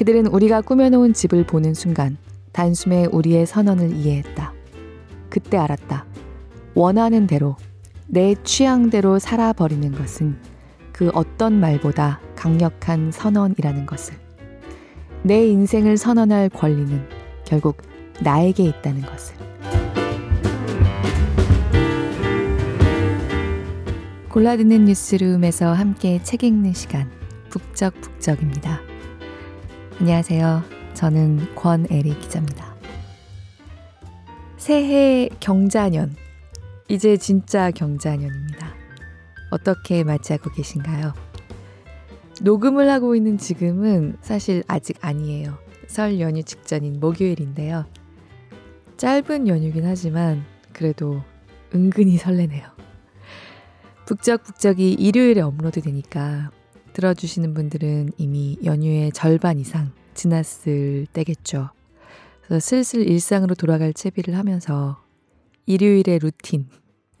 [0.00, 2.16] 그들은 우리가 꾸며놓은 집을 보는 순간
[2.52, 4.54] 단숨에 우리의 선언을 이해했다.
[5.28, 6.06] 그때 알았다.
[6.74, 7.56] 원하는 대로,
[8.06, 10.38] 내 취향대로 살아버리는 것은
[10.90, 14.14] 그 어떤 말보다 강력한 선언이라는 것을.
[15.22, 17.06] 내 인생을 선언할 권리는
[17.44, 17.76] 결국
[18.22, 19.36] 나에게 있다는 것을.
[24.30, 27.10] 골라듣는 뉴스룸에서 함께 책 읽는 시간,
[27.50, 28.89] 북적북적입니다.
[30.00, 30.62] 안녕하세요.
[30.94, 32.74] 저는 권애리 기자입니다.
[34.56, 36.16] 새해 경자년.
[36.88, 38.74] 이제 진짜 경자년입니다.
[39.50, 41.12] 어떻게 맞이하고 계신가요?
[42.40, 45.58] 녹음을 하고 있는 지금은 사실 아직 아니에요.
[45.86, 47.84] 설 연휴 직전인 목요일인데요.
[48.96, 51.22] 짧은 연휴긴 하지만 그래도
[51.74, 52.66] 은근히 설레네요.
[54.06, 56.50] 북적북적이 일요일에 업로드 되니까
[56.92, 61.70] 들어주시는 분들은 이미 연휴의 절반 이상 지났을 때겠죠.
[62.42, 65.02] 그래서 슬슬 일상으로 돌아갈 채비를 하면서
[65.66, 66.68] 일요일의 루틴,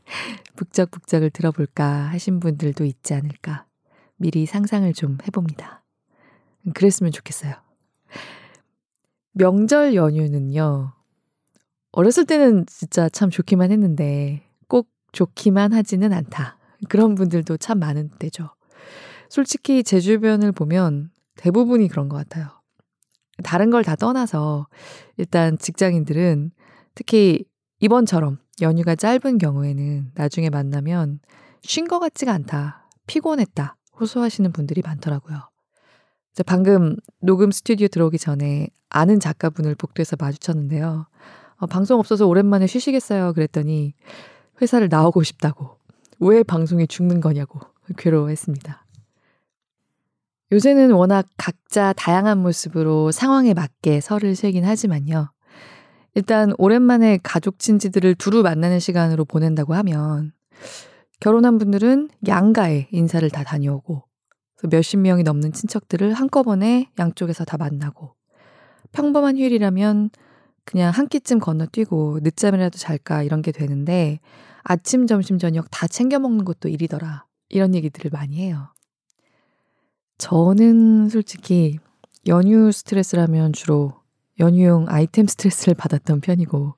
[0.56, 3.66] 북적북적을 들어볼까 하신 분들도 있지 않을까
[4.16, 5.82] 미리 상상을 좀 해봅니다.
[6.74, 7.54] 그랬으면 좋겠어요.
[9.32, 10.92] 명절 연휴는요,
[11.92, 16.58] 어렸을 때는 진짜 참 좋기만 했는데 꼭 좋기만 하지는 않다.
[16.88, 18.50] 그런 분들도 참 많은 때죠.
[19.30, 22.48] 솔직히 제 주변을 보면 대부분이 그런 것 같아요.
[23.42, 24.66] 다른 걸 다 떠나서
[25.16, 26.50] 일단 직장인들은
[26.94, 27.44] 특히
[27.78, 31.20] 이번처럼 연휴가 짧은 경우에는 나중에 만나면
[31.62, 32.88] 쉰 것 같지가 않다.
[33.06, 33.76] 피곤했다.
[33.98, 35.38] 호소하시는 분들이 많더라고요.
[36.44, 41.06] 방금 녹음 스튜디오 들어오기 전에 아는 작가분을 복도에서 마주쳤는데요.
[41.56, 43.32] 어, 방송 없어서 오랜만에 쉬시겠어요?
[43.34, 43.94] 그랬더니
[44.60, 45.78] 회사를 나오고 싶다고.
[46.18, 47.60] 왜 방송이 죽는 거냐고
[47.96, 48.84] 괴로워했습니다.
[50.52, 55.30] 요새는 워낙 각자 다양한 모습으로 상황에 맞게 설을 세긴 하지만요.
[56.14, 60.32] 일단 오랜만에 가족 친지들을 두루 만나는 시간으로 보낸다고 하면
[61.20, 64.02] 결혼한 분들은 양가에 인사를 다 다녀오고
[64.68, 68.14] 몇십 명이 넘는 친척들을 한꺼번에 양쪽에서 다 만나고
[68.90, 70.10] 평범한 휴일이라면
[70.64, 74.18] 그냥 한 끼쯤 건너뛰고 늦잠이라도 잘까 이런 게 되는데
[74.62, 77.24] 아침, 점심, 저녁 다 챙겨 먹는 것도 일이더라.
[77.48, 78.72] 이런 얘기들을 많이 해요.
[80.20, 81.78] 저는 솔직히
[82.26, 83.94] 연휴 스트레스라면 주로
[84.38, 86.74] 연휴용 아이템 스트레스를 받았던 편이고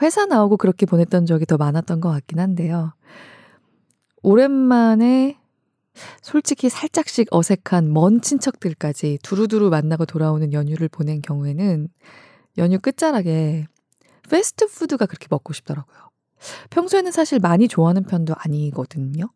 [0.00, 2.92] 회사 나오고 그렇게 보냈던 적이 더 많았던 것 같긴 한데요.
[4.22, 5.36] 오랜만에
[6.22, 11.88] 솔직히 살짝씩 어색한 먼 친척들까지 두루두루 만나고 돌아오는 연휴를 보낸 경우에는
[12.58, 13.66] 연휴 끝자락에
[14.30, 15.98] 패스트푸드가 그렇게 먹고 싶더라고요.
[16.70, 19.28] 평소에는 사실 많이 좋아하는 편도 아니거든요.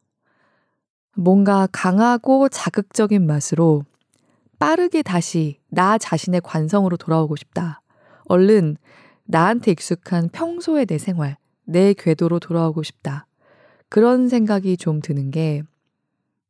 [1.21, 3.85] 뭔가 강하고 자극적인 맛으로
[4.61, 7.83] 빠르게 다시 나 자신의 관성으로 돌아오고 싶다.
[8.27, 8.77] 얼른
[9.25, 13.27] 나한테 익숙한 평소의 내 생활, 내 궤도로 돌아오고 싶다.
[13.89, 15.65] 그런 생각이 좀 드는 게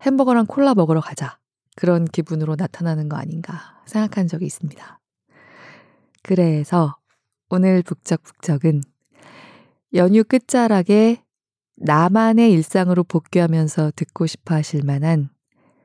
[0.02, 1.38] 햄버거랑 콜라 먹으러 가자.
[1.74, 5.00] 그런 기분으로 나타나는 거 아닌가 생각한 적이 있습니다.
[6.22, 6.94] 그래서
[7.48, 8.82] 오늘 북적북적은
[9.94, 11.22] 연휴 끝자락에
[11.80, 15.30] 나만의 일상으로 복귀하면서 듣고 싶어 하실 만한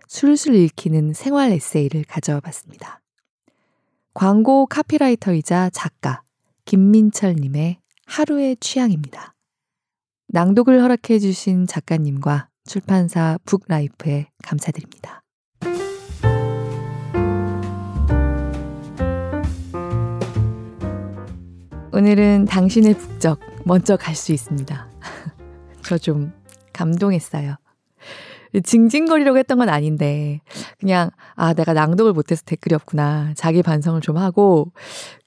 [0.07, 3.01] 술술 읽히는 생활 에세이를 가져와 봤습니다.
[4.13, 6.23] 광고 카피라이터이자 작가
[6.65, 9.33] 김민철님의 하루의 취향입니다.
[10.27, 15.21] 낭독을 허락해 주신 작가님과 출판사 북라이프에 감사드립니다.
[21.91, 24.92] 오늘은 당신의 북적 먼저 갈 수 있습니다.
[25.83, 26.33] 저 좀
[26.73, 27.55] 감동했어요.
[28.63, 30.41] 징징거리려고 했던 건 아닌데,
[30.79, 33.33] 그냥, 아, 내가 낭독을 못해서 댓글이 없구나.
[33.35, 34.71] 자기 반성을 좀 하고,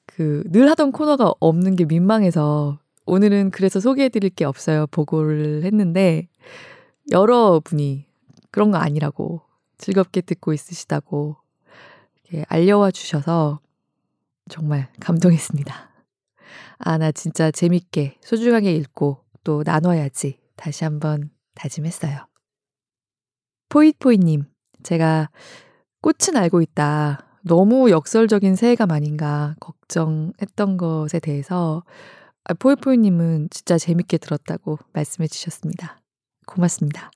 [0.07, 4.87] 그, 늘 하던 코너가 없는 게 민망해서, 오늘은 그래서 소개해드릴 게 없어요.
[4.89, 6.29] 보고를 했는데,
[7.11, 8.07] 여러분이
[8.53, 9.41] 그런 거 아니라고,
[9.79, 11.37] 즐겁게 듣고 있으시다고,
[12.49, 13.61] 알려와 주셔서,
[14.49, 15.91] 정말 감동했습니다.
[16.79, 20.39] 아, 나 진짜 재밌게, 소중하게 읽고, 또 나눠야지.
[20.57, 22.27] 다시 한번 다짐했어요.
[23.69, 24.45] 포이포이님,
[24.83, 25.31] 제가
[26.01, 27.27] 꽃은 알고 있다.
[27.43, 31.85] 너무 역설적인 새해감 아닌가 걱정했던 것에 대해서
[32.45, 36.01] 아, 포이포이님은 진짜 재밌게 들었다고 말씀해 주셨습니다.
[36.47, 37.11] 고맙습니다.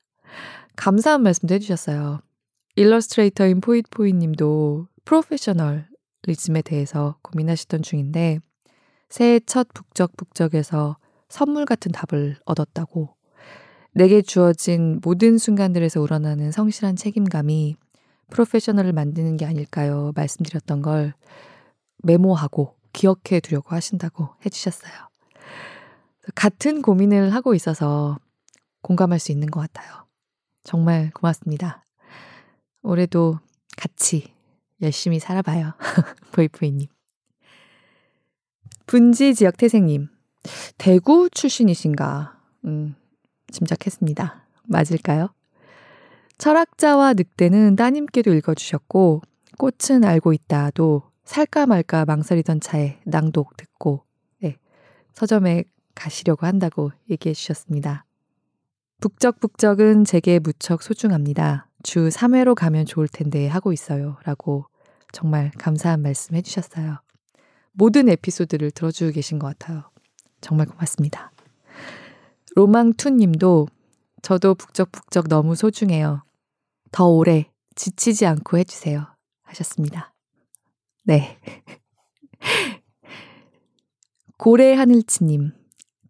[0.76, 2.20] 감사한 말씀도 해주셨어요.
[2.76, 8.38] 일러스트레이터인 포이포이님도 프로페셔널리즘에 대해서 고민하시던 중인데
[9.08, 10.96] 새해 첫 북적북적에서
[11.28, 13.14] 선물 같은 답을 얻었다고
[13.92, 17.76] 내게 주어진 모든 순간들에서 우러나는 성실한 책임감이
[18.30, 20.12] 프로페셔널을 만드는 게 아닐까요?
[20.14, 21.14] 말씀드렸던 걸
[22.02, 24.92] 메모하고 기억해 두려고 하신다고 해주셨어요.
[26.34, 28.18] 같은 고민을 하고 있어서
[28.82, 30.06] 공감할 수 있는 것 같아요.
[30.62, 31.84] 정말 고맙습니다.
[32.82, 33.38] 올해도
[33.76, 34.32] 같이
[34.80, 35.72] 열심히 살아봐요.
[36.32, 36.88] 보이프이님.
[38.86, 40.08] 분지 지역 태생님.
[40.78, 42.40] 대구 출신이신가?
[42.64, 42.94] 음,
[43.50, 44.46] 짐작했습니다.
[44.64, 45.28] 맞을까요?
[46.38, 49.22] 철학자와 늑대는 따님께도 읽어주셨고,
[49.58, 54.04] 꽃은 알고 있다도 살까 말까 망설이던 차에 낭독 듣고,
[54.40, 54.56] 네,
[55.12, 55.64] 서점에
[55.94, 58.06] 가시려고 한다고 얘기해 주셨습니다.
[59.00, 61.66] 북적북적은 제게 무척 소중합니다.
[61.82, 64.18] 주 3회로 가면 좋을 텐데 하고 있어요.
[64.24, 64.66] 라고
[65.12, 66.98] 정말 감사한 말씀 해주셨어요.
[67.72, 69.84] 모든 에피소드를 들어주고 계신 것 같아요.
[70.40, 71.32] 정말 고맙습니다.
[72.56, 73.68] 로망투 님도
[74.22, 76.24] 저도 북적북적 너무 소중해요.
[76.92, 79.06] 더 오래 지치지 않고 해주세요.
[79.42, 80.12] 하셨습니다.
[81.04, 81.38] 네.
[84.36, 85.52] 고래 하늘치님,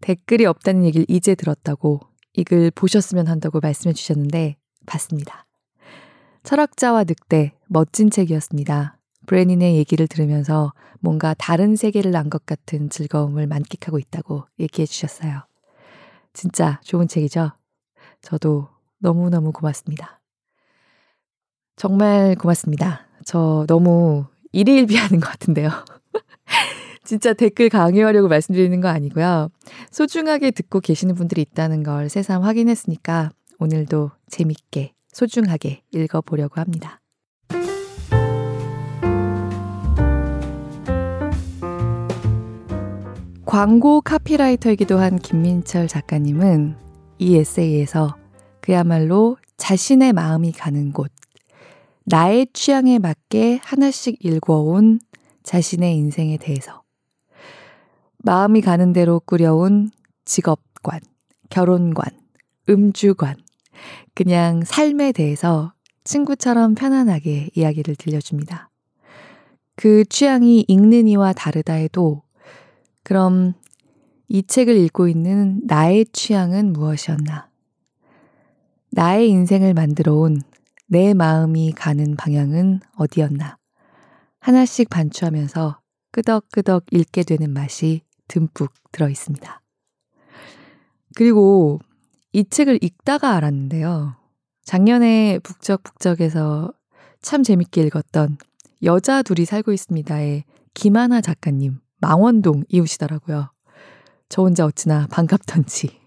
[0.01, 2.01] 댓글이 없다는 얘기를 이제 들었다고
[2.35, 4.57] 이 글 보셨으면 한다고 말씀해 주셨는데,
[4.87, 5.47] 봤습니다.
[6.43, 8.99] 철학자와 늑대, 멋진 책이었습니다.
[9.27, 15.50] 브레닌의 얘기를 들으면서 뭔가 다른 세계를 난것 같은 즐거움을 만끽하고 있다고 얘기해 주셨어요.
[16.33, 17.53] 진짜 좋은 책이죠?
[18.21, 18.69] 저도
[18.99, 20.21] 너무너무 고맙습니다.
[21.77, 23.07] 정말 고맙습니다.
[23.25, 25.71] 저 너무 일희일비하는 것 같은데요.
[27.05, 29.49] 진짜 댓글 강요하려고 말씀드리는 거 아니고요.
[29.91, 37.00] 소중하게 듣고 계시는 분들이 있다는 걸 새삼 확인했으니까 오늘도 재밌게 소중하게 읽어보려고 합니다.
[43.51, 46.77] 광고 카피라이터이기도 한 김민철 작가님은
[47.19, 48.17] 이 에세이에서
[48.61, 51.11] 그야말로 자신의 마음이 가는 곳,
[52.05, 55.01] 나의 취향에 맞게 하나씩 읽어온
[55.43, 56.85] 자신의 인생에 대해서,
[58.19, 59.91] 마음이 가는 대로 꾸려온
[60.25, 61.01] 직업관,
[61.49, 62.07] 결혼관,
[62.69, 63.35] 음주관,
[64.15, 65.73] 그냥 삶에 대해서
[66.05, 68.71] 친구처럼 편안하게 이야기를 들려줍니다.
[69.75, 72.23] 그 취향이 읽는 이와 다르다 해도
[73.03, 73.55] 그럼
[74.29, 77.49] 이 책을 읽고 있는 나의 취향은 무엇이었나?
[78.93, 80.41] 나의 인생을 만들어 온
[80.93, 83.57] 내 마음이 가는 방향은 어디였나?
[84.41, 85.79] 하나씩 반추하면서
[86.11, 89.63] 끄덕끄덕 읽게 되는 맛이 듬뿍 들어 있습니다.
[91.15, 91.79] 그리고
[92.33, 94.17] 이 책을 읽다가 알았는데요.
[94.65, 96.73] 작년에 북적북적에서
[97.23, 98.39] 참 재밌게 읽었던
[98.83, 100.43] 여자 둘이 살고 있습니다의
[100.75, 103.51] 김하나 작가님 망원동 이웃이더라고요.
[104.29, 105.99] 저 혼자 어찌나 반갑던지.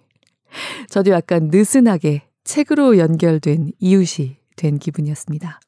[0.90, 5.60] 저도 약간 느슨하게 책으로 연결된 이웃이 된 기분이었습니다.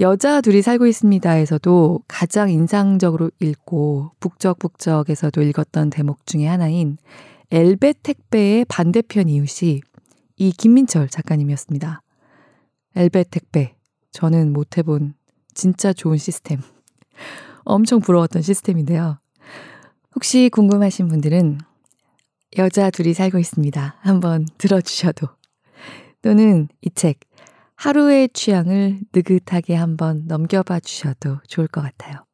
[0.00, 6.98] 여자 둘이 살고 있습니다에서도 가장 인상적으로 읽고 북적북적에서도 읽었던 대목 중의 하나인
[7.50, 9.80] 엘베 택배의 반대편 이웃이
[10.36, 12.02] 이 김민철 작가님이었습니다.
[12.94, 13.74] 엘베 택배.
[14.12, 15.14] 저는 못 해본
[15.52, 16.60] 진짜 좋은 시스템.
[17.68, 19.18] 엄청 부러웠던 시스템인데요.
[20.14, 21.58] 혹시 궁금하신 분들은
[22.56, 23.96] 여자 둘이 살고 있습니다.
[24.00, 25.28] 한번 들어주셔도.
[26.22, 27.20] 또는 이 책,
[27.76, 32.24] 하루의 취향을 느긋하게 한번 넘겨봐 주셔도 좋을 것 같아요.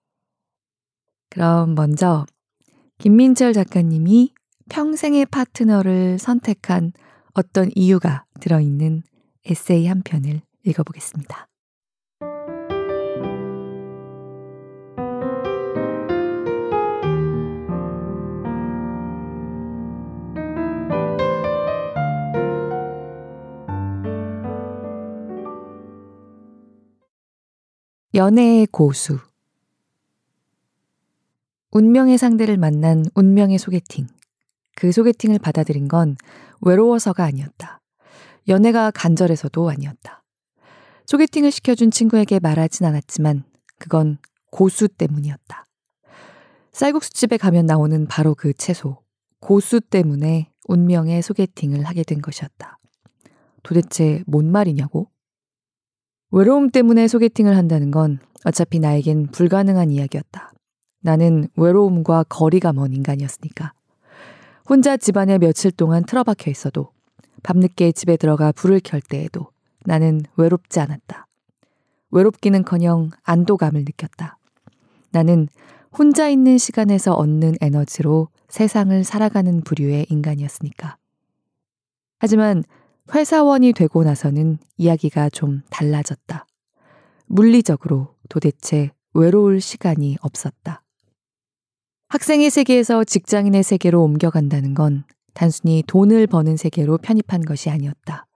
[1.30, 2.24] 그럼 먼저
[2.98, 4.32] 김민철 작가님이
[4.70, 6.92] 평생의 파트너를 선택한
[7.34, 9.02] 어떤 이유가 들어있는
[9.44, 11.48] 에세이 한 편을 읽어보겠습니다.
[28.14, 29.18] 연애의 고수.
[31.72, 34.06] 운명의 상대를 만난 운명의 소개팅.
[34.76, 36.16] 그 소개팅을 받아들인 건
[36.60, 37.80] 외로워서가 아니었다.
[38.46, 40.22] 연애가 간절해서도 아니었다.
[41.06, 43.42] 소개팅을 시켜준 친구에게 말하진 않았지만
[43.80, 44.18] 그건
[44.52, 45.66] 고수 때문이었다.
[46.70, 49.02] 쌀국수집에 가면 나오는 바로 그 채소.
[49.40, 52.78] 고수 때문에 운명의 소개팅을 하게 된 것이었다.
[53.64, 55.10] 도대체 뭔 말이냐고?
[56.36, 60.52] 외로움 때문에 소개팅을 한다는 건 어차피 나에겐 불가능한 이야기였다.
[61.00, 63.72] 나는 외로움과 거리가 먼 인간이었으니까.
[64.68, 66.88] 혼자 집안에 며칠 동안 틀어박혀 있어도
[67.44, 69.46] 밤늦게 집에 들어가 불을 켤 때에도
[69.84, 71.28] 나는 외롭지 않았다.
[72.10, 74.36] 외롭기는 커녕 안도감을 느꼈다.
[75.12, 75.46] 나는
[75.96, 80.96] 혼자 있는 시간에서 얻는 에너지로 세상을 살아가는 부류의 인간이었으니까.
[82.18, 82.64] 하지만
[83.12, 86.46] 회사원이 되고 나서는 이야기가 좀 달라졌다.
[87.26, 90.82] 물리적으로 도대체 외로울 시간이 없었다.
[92.08, 98.26] 학생의 세계에서 직장인의 세계로 옮겨간다는 건 단순히 돈을 버는 세계로 편입한 것이 아니었다.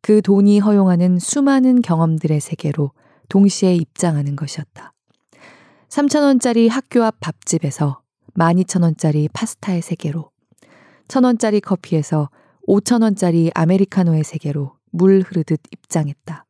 [0.00, 2.92] 그 돈이 허용하는 수많은 경험들의 세계로
[3.28, 4.92] 동시에 입장하는 것이었다.
[5.88, 8.00] 3천원짜리 학교 앞 밥집에서
[8.36, 10.30] 12,000원짜리 파스타의 세계로,
[11.08, 12.30] 1,000원짜리 커피에서
[12.66, 16.46] 5,000원짜리 아메리카노의 세계로 물 흐르듯 입장했다.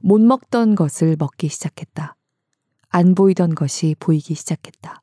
[0.00, 2.14] 못 먹던 것을 먹기 시작했다.
[2.90, 5.00] 안 보이던 것이 보이기 시작했다.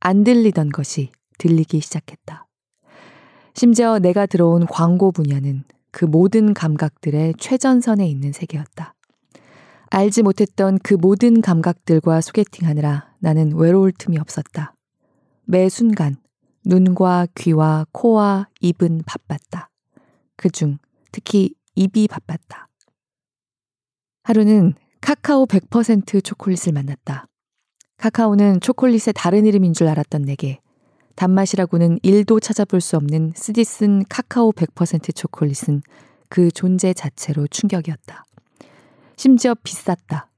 [0.00, 2.46] 안 들리던 것이 들리기 시작했다.
[3.54, 8.94] 심지어 내가 들어온 광고 분야는 그 모든 감각들의 최전선에 있는 세계였다.
[9.90, 14.74] 알지 못했던 그 모든 감각들과 소개팅하느라 나는 외로울 틈이 없었다.
[15.44, 16.16] 매 순간
[16.64, 19.70] 눈과 귀와 코와 입은 바빴다.
[20.36, 20.78] 그중
[21.12, 22.68] 특히 입이 바빴다.
[24.22, 27.26] 하루는 카카오 100% 초콜릿을 만났다.
[27.96, 30.60] 카카오는 초콜릿의 다른 이름인 줄 알았던 내게
[31.16, 35.82] 단맛이라고는 1도 찾아볼 수 없는 쓰디쓴 카카오 100% 초콜릿은
[36.28, 38.24] 그 존재 자체로 충격이었다.
[39.16, 40.30] 심지어 비쌌다.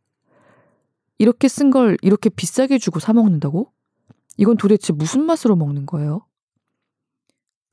[1.18, 3.70] 이렇게 쓴 걸 이렇게 비싸게 주고 사먹는다고?
[4.36, 6.26] 이건 도대체 무슨 맛으로 먹는 거예요?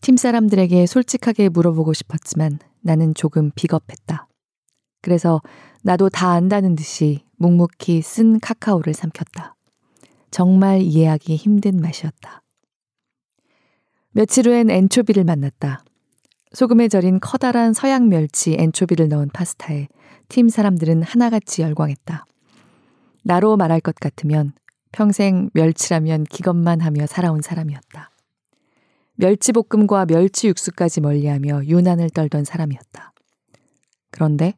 [0.01, 4.28] 팀 사람들에게 솔직하게 물어보고 싶었지만 나는 조금 비겁했다.
[5.01, 5.42] 그래서
[5.84, 9.56] 나도 다 안다는 듯이 묵묵히 쓴 카카오를 삼켰다.
[10.32, 12.42] 정말 이해하기 힘든 맛이었다.
[14.12, 15.84] 며칠 후엔 엔초비를 만났다.
[16.54, 19.88] 소금에 절인 커다란 서양 멸치 엔초비를 넣은 파스타에
[20.30, 22.25] 팀 사람들은 하나같이 열광했다.
[23.24, 24.54] 나로 말할 것 같으면
[24.91, 28.10] 평생 멸치라면 기겁만 하며 살아온 사람이었다.
[29.15, 33.13] 멸치볶음과 멸치 육수까지 멀리하며 유난을 떨던 사람이었다.
[34.12, 34.53] 그런데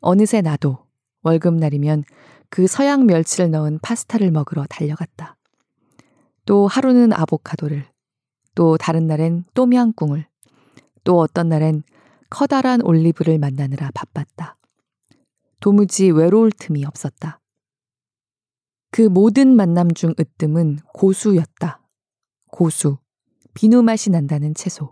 [0.00, 0.78] 어느새 나도
[1.22, 2.04] 월급날이면
[2.48, 5.36] 그 서양 멸치를 넣은 파스타를 먹으러 달려갔다.
[6.44, 7.86] 또 하루는 아보카도를,
[8.54, 10.26] 또 다른 날엔 또미앙꿍을,
[11.02, 11.82] 또 어떤 날엔
[12.30, 14.56] 커다란 올리브를 만나느라 바빴다.
[15.60, 17.40] 도무지 외로울 틈이 없었다.
[18.96, 21.82] 그 모든 만남 중 으뜸은 고수였다.
[22.50, 22.96] 고수.
[23.52, 24.90] 비누 맛이 난다는 채소.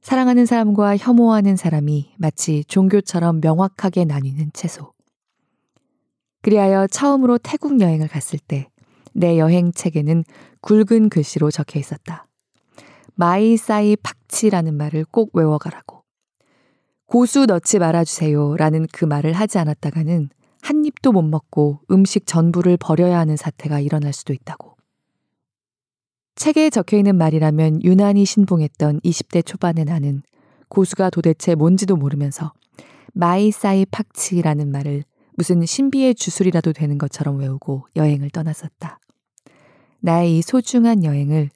[0.00, 4.94] 사랑하는 사람과 혐오하는 사람이 마치 종교처럼 명확하게 나뉘는 채소.
[6.40, 8.70] 그리하여 처음으로 태국 여행을 갔을 때
[9.12, 10.24] 내 여행 책에는
[10.62, 12.28] 굵은 글씨로 적혀 있었다.
[13.14, 16.02] ไม่ใส่ผักชี라는 말을 꼭 외워가라고.
[17.04, 20.30] 고수 넣지 말아주세요 라는 그 말을 하지 않았다가는
[20.62, 24.76] 한 입도 못 먹고 음식 전부를 버려야 하는 사태가 일어날 수도 있다고.
[26.36, 30.22] 책에 적혀 있는 말이라면 유난히 신봉했던 20대 초반의 나는
[30.68, 32.52] 고수가 도대체 뭔지도 모르면서
[33.12, 35.04] ไม่ใส่ผักชี라는 말을
[35.36, 38.98] 무슨 신비의 주술이라도 되는 것처럼 외우고 여행을 떠났었다.
[40.00, 41.50] 나의 이 소중한 여행을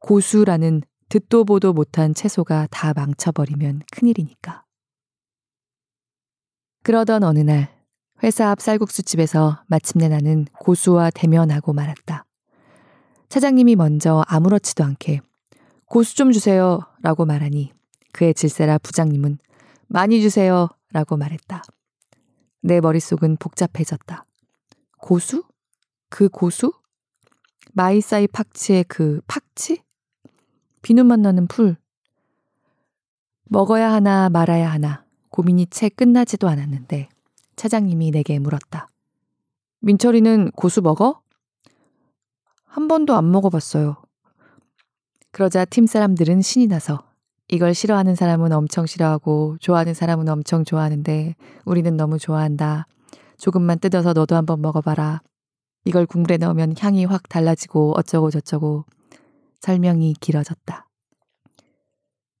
[0.00, 4.64] 고수라는 듣도 보도 못한 채소가 다 망쳐버리면 큰일이니까.
[6.82, 7.75] 그러던 어느 날
[8.22, 12.24] 회사 앞 쌀국수집에서 마침내 나는 고수와 대면하고 말았다.
[13.28, 15.20] 차장님이 먼저 아무렇지도 않게
[15.84, 17.72] 고수 좀 주세요 라고 말하니
[18.12, 19.38] 그에 질세라 부장님은
[19.88, 21.62] 많이 주세요 라고 말했다.
[22.62, 24.24] 내 머릿속은 복잡해졌다.
[24.98, 25.44] 고수?
[26.08, 26.72] 그 고수?
[27.74, 29.82] ไม่ใส่ผักชี의 그 ผักชี?
[30.82, 31.76] 비누 맛 나는 풀.
[33.44, 37.08] 먹어야 하나 말아야 하나 고민이 채 끝나지도 않았는데
[37.56, 38.88] 차장님이 내게 물었다.
[39.80, 41.20] 민철이는 고수 먹어?
[42.64, 43.96] 한 번도 안 먹어봤어요.
[45.32, 47.02] 그러자 팀 사람들은 신이 나서
[47.48, 51.34] 이걸 싫어하는 사람은 엄청 싫어하고 좋아하는 사람은 엄청 좋아하는데
[51.64, 52.86] 우리는 너무 좋아한다.
[53.38, 55.22] 조금만 뜯어서 너도 한번 먹어봐라.
[55.84, 58.84] 이걸 국물에 넣으면 향이 확 달라지고 어쩌고 저쩌고
[59.60, 60.88] 설명이 길어졌다.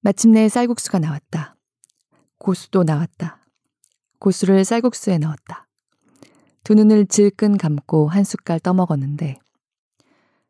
[0.00, 1.56] 마침내 쌀국수가 나왔다.
[2.38, 3.45] 고수도 나왔다.
[4.18, 5.66] 고수를 쌀국수에 넣었다.
[6.64, 9.38] 두 눈을 질끈 감고 한 숟갈 떠먹었는데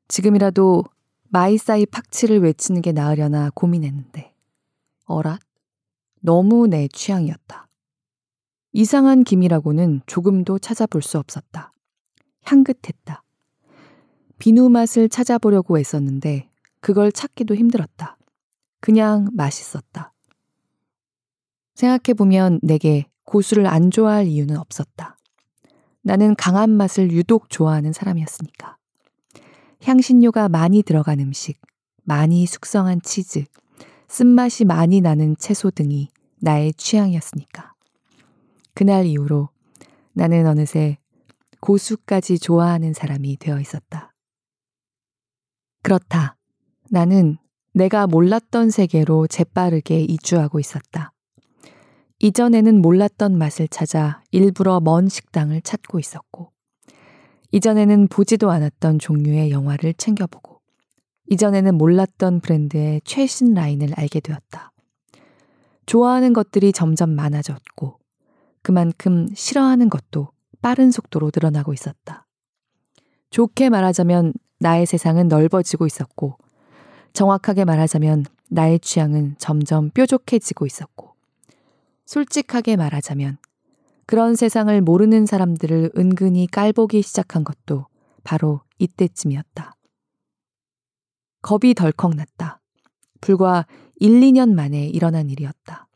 [0.09, 0.85] 지금이라도
[1.29, 4.35] ไม่ใส่ผักชี를 외치는 게 나으려나 고민했는데
[5.07, 5.39] 어랏
[6.23, 7.69] 너무 내 취향이었다.
[8.73, 11.73] 이상한 느낌이라고는 조금도 찾아볼 수 없었다.
[12.45, 13.23] 향긋했다.
[14.39, 18.17] 비누 맛을 찾아보려고 했었는데 그걸 찾기도 힘들었다.
[18.81, 20.13] 그냥 맛있었다.
[21.75, 25.19] 생각해보면 내게 고수를 안 좋아할 이유는 없었다.
[26.03, 28.77] 나는 강한 맛을 유독 좋아하는 사람이었으니까.
[29.83, 31.61] 향신료가 많이 들어간 음식,
[32.05, 33.45] 많이 숙성한 치즈,
[34.09, 36.09] 쓴맛이 많이 나는 채소 등이
[36.41, 37.75] 나의 취향이었으니까.
[38.75, 39.51] 그날 이후로
[40.13, 40.99] 나는 어느새
[41.61, 44.15] 고수까지 좋아하는 사람이 되어 있었다.
[45.83, 46.37] 그렇다.
[46.91, 47.39] 나는
[47.73, 51.13] 내가 몰랐던 세계로 재빠르게 이주하고 있었다.
[52.19, 56.51] 이전에는 몰랐던 맛을 찾아 일부러 먼 식당을 찾고 있었고,
[57.53, 60.61] 이전에는 보지도 않았던 종류의 영화를 챙겨보고,
[61.29, 64.73] 이전에는 몰랐던 브랜드의 최신 라인을 알게 되었다.
[65.85, 67.99] 좋아하는 것들이 점점 많아졌고,
[68.63, 70.31] 그만큼 싫어하는 것도
[70.63, 72.27] 빠른 속도로 늘어나고 있었다.
[73.29, 76.39] 좋게 말하자면 나의 세상은 넓어지고 있었고,
[77.13, 81.16] 정확하게 말하자면 나의 취향은 점점 뾰족해지고 있었고,
[82.07, 83.39] 솔직하게 말하자면
[84.07, 87.87] 그런 세상을 모르는 사람들을 은근히 깔보기 시작한 것도
[88.23, 89.75] 바로 이때쯤이었다.
[91.43, 92.61] 겁이 덜컥 났다.
[93.21, 95.89] 불과 1, 2년 만에 일어난 일이었다.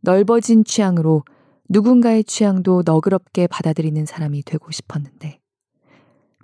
[0.00, 1.24] 넓어진 취향으로
[1.68, 5.40] 누군가의 취향도 너그럽게 받아들이는 사람이 되고 싶었는데,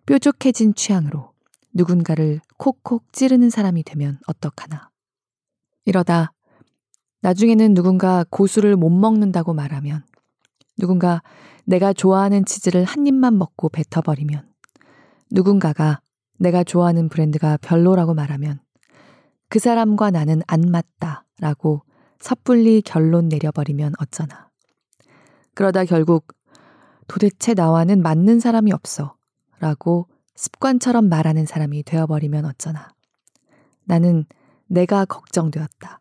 [0.06, 1.32] 뾰족해진 취향으로
[1.74, 4.90] 누군가를 콕콕 찌르는 사람이 되면 어떡하나.
[5.84, 6.32] 이러다
[7.22, 10.04] 나중에는 누군가 고수를 못 먹는다고 말하면,
[10.78, 11.22] 누군가
[11.64, 14.48] 내가 좋아하는 치즈를 한 입만 먹고 뱉어버리면,
[15.30, 16.00] 누군가가
[16.38, 18.60] 내가 좋아하는 브랜드가 별로라고 말하면,
[19.48, 21.82] 그 사람과 나는 안 맞다 라고
[22.20, 24.48] 섣불리 결론 내려버리면 어쩌나.
[25.54, 26.28] 그러다 결국
[27.08, 29.16] 도대체 나와는 맞는 사람이 없어
[29.58, 32.88] 라고 습관처럼 말하는 사람이 되어버리면 어쩌나.
[33.84, 34.24] 나는
[34.66, 35.99] 내가 걱정되었다.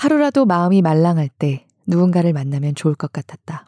[0.00, 3.66] 하루라도 마음이 말랑할 때 누군가를 만나면 좋을 것 같았다.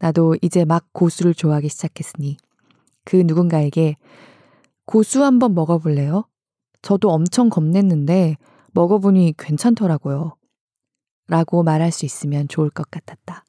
[0.00, 2.36] 나도 이제 막 고수를 좋아하기 시작했으니
[3.06, 3.96] 그 누군가에게
[4.84, 6.28] 고수 한번 먹어볼래요?
[6.82, 8.36] 저도 엄청 겁냈는데
[8.72, 10.36] 먹어보니 괜찮더라고요.
[11.26, 13.42] 라고 말할 수 있으면 좋을 것 같았다.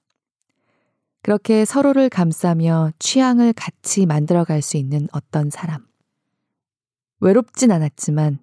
[1.23, 5.85] 그렇게 서로를 감싸며 취향을 같이 만들어갈 수 있는 어떤 사람.
[7.19, 8.39] 외롭진 않았지만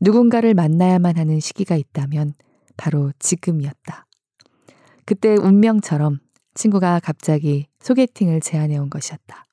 [0.00, 2.34] 누군가를 만나야만 하는 시기가 있다면
[2.76, 4.06] 바로 지금이었다.
[5.04, 6.20] 그때 운명처럼
[6.54, 9.44] 친구가 갑자기 소개팅을 제안해 온 것이었다.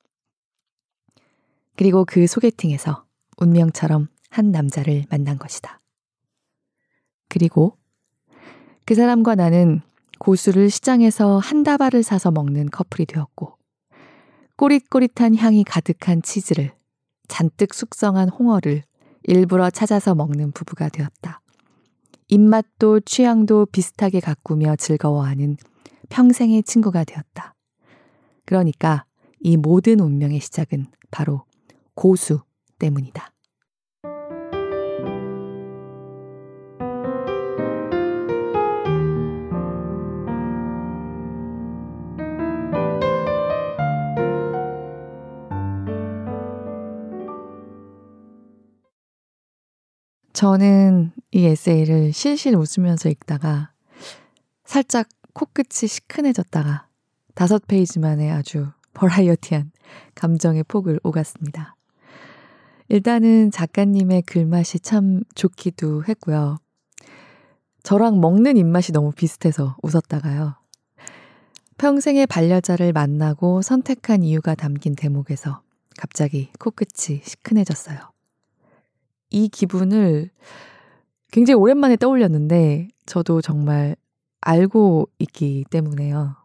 [1.76, 3.04] 그리고 그 소개팅에서
[3.38, 5.80] 운명처럼 한 남자를 만난 것이다.
[7.28, 7.76] 그리고
[8.86, 9.80] 그 사람과 나는
[10.18, 13.58] 고수를 시장에서 한 다발을 사서 먹는 커플이 되었고,
[14.56, 16.72] 꼬릿꼬릿한 향이 가득한 치즈를,
[17.28, 18.84] 잔뜩 숙성한 홍어를
[19.24, 21.41] 일부러 찾아서 먹는 부부가 되었다.
[22.28, 25.56] 입맛도 취향도 비슷하게 가꾸며 즐거워하는
[26.08, 27.54] 평생의 친구가 되었다.
[28.44, 29.04] 그러니까
[29.40, 31.44] 이 모든 운명의 시작은 바로
[31.94, 32.40] 고수
[32.78, 33.31] 때문이다.
[50.42, 53.70] 저는 이 에세이를 실실 웃으면서 읽다가
[54.64, 56.88] 살짝 코끝이 시큰해졌다가
[57.36, 59.70] 다섯 페이지 만에 아주 버라이어티한
[60.16, 61.76] 감정의 폭을 오갔습니다.
[62.88, 66.58] 일단은 작가님의 글맛이 참 좋기도 했고요.
[67.84, 70.56] 저랑 먹는 입맛이 너무 비슷해서 웃었다가요.
[71.78, 75.62] 평생의 반려자를 만나고 선택한 이유가 담긴 대목에서
[75.96, 78.11] 갑자기 코끝이 시큰해졌어요.
[79.32, 80.30] 이 기분을
[81.30, 83.96] 굉장히 오랜만에 떠올렸는데 저도 정말
[84.40, 86.36] 알고 있기 때문에요.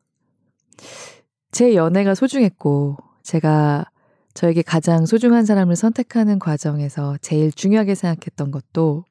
[1.51, 3.85] 제 연애가 소중했고 제가
[4.33, 9.03] 저에게 가장 소중한 사람을 선택하는 과정에서 제일 중요하게 생각했던 것도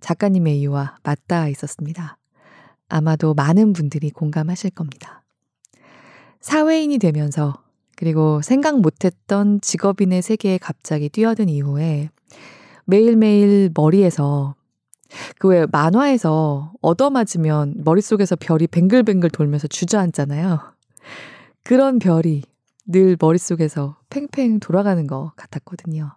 [0.00, 2.18] 작가님의 이유와 맞닿아 있었습니다.
[2.88, 5.22] 아마도 많은 분들이 공감하실 겁니다.
[6.40, 7.62] 사회인이 되면서
[7.96, 12.10] 그리고 생각 못했던 직업인의 세계에 갑자기 뛰어든 이후에
[12.86, 14.54] 매일매일 머리에서
[15.38, 20.60] 그 왜 만화에서 얻어맞으면 머릿속에서 별이 뱅글뱅글 돌면서 주저앉잖아요.
[21.62, 22.42] 그런 별이
[22.86, 26.16] 늘 머릿속에서 팽팽 돌아가는 것 같았거든요.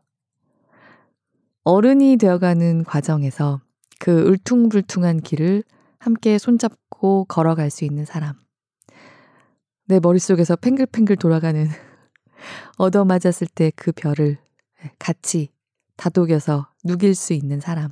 [1.64, 3.62] 어른이 되어가는 과정에서
[4.00, 5.64] 그 울퉁불퉁한 길을
[6.00, 8.34] 함께 손잡고 걸어갈 수 있는 사람.
[9.86, 11.68] 내 머릿속에서 팽글팽글 돌아가는
[12.78, 14.38] 얻어맞았을 때 그 별을
[15.00, 15.50] 같이
[15.98, 17.92] 다독여서 누길 수 있는 사람.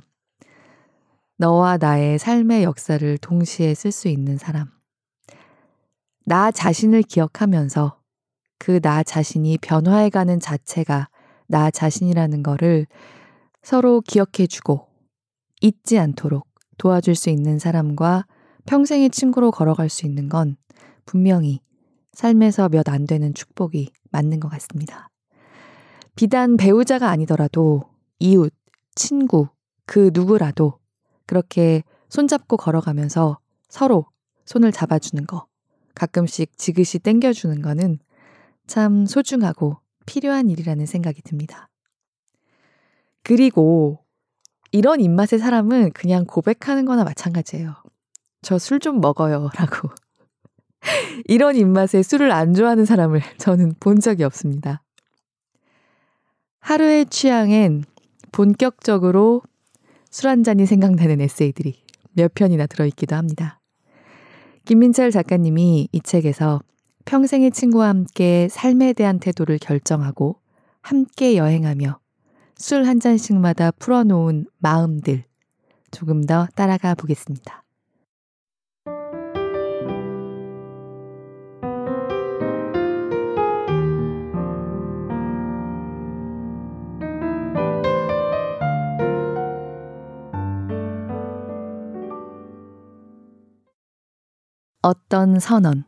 [1.38, 4.70] 너와 나의 삶의 역사를 동시에 쓸 수 있는 사람.
[6.24, 8.00] 나 자신을 기억하면서
[8.58, 11.08] 그 나 자신이 변화해가는 자체가
[11.46, 12.86] 나 자신이라는 거를
[13.62, 14.88] 서로 기억해주고
[15.60, 18.26] 잊지 않도록 도와줄 수 있는 사람과
[18.66, 20.56] 평생의 친구로 걸어갈 수 있는 건
[21.04, 21.60] 분명히
[22.12, 25.10] 삶에서 몇 안 되는 축복이 맞는 것 같습니다.
[26.16, 27.82] 비단 배우자가 아니더라도
[28.18, 28.52] 이웃,
[28.94, 29.48] 친구,
[29.86, 30.78] 그 누구라도
[31.26, 34.06] 그렇게 손잡고 걸어가면서 서로
[34.44, 35.46] 손을 잡아주는 거,
[35.94, 37.98] 가끔씩 지그시 땡겨주는 거는
[38.66, 41.68] 참 소중하고 필요한 일이라는 생각이 듭니다.
[43.22, 44.04] 그리고
[44.72, 47.74] 이런 입맛의 사람은 그냥 고백하는 거나 마찬가지예요.
[48.42, 49.50] 저 술 좀 먹어요.
[49.58, 49.90] 라고.
[51.26, 54.82] 이런 입맛에 술을 안 좋아하는 사람을 저는 본 적이 없습니다.
[56.60, 57.84] 하루의 취향엔
[58.36, 59.40] 본격적으로
[60.10, 63.60] 술 한 잔이 생각나는 에세이들이 몇 편이나 들어있기도 합니다.
[64.66, 66.60] 김민철 작가님이 이 책에서
[67.06, 70.36] 평생의 친구와 함께 삶에 대한 태도를 결정하고
[70.82, 71.98] 함께 여행하며
[72.56, 75.24] 술 한 잔씩마다 풀어놓은 마음들
[75.90, 77.62] 조금 더 따라가 보겠습니다.
[94.86, 95.82] 어떤 선언.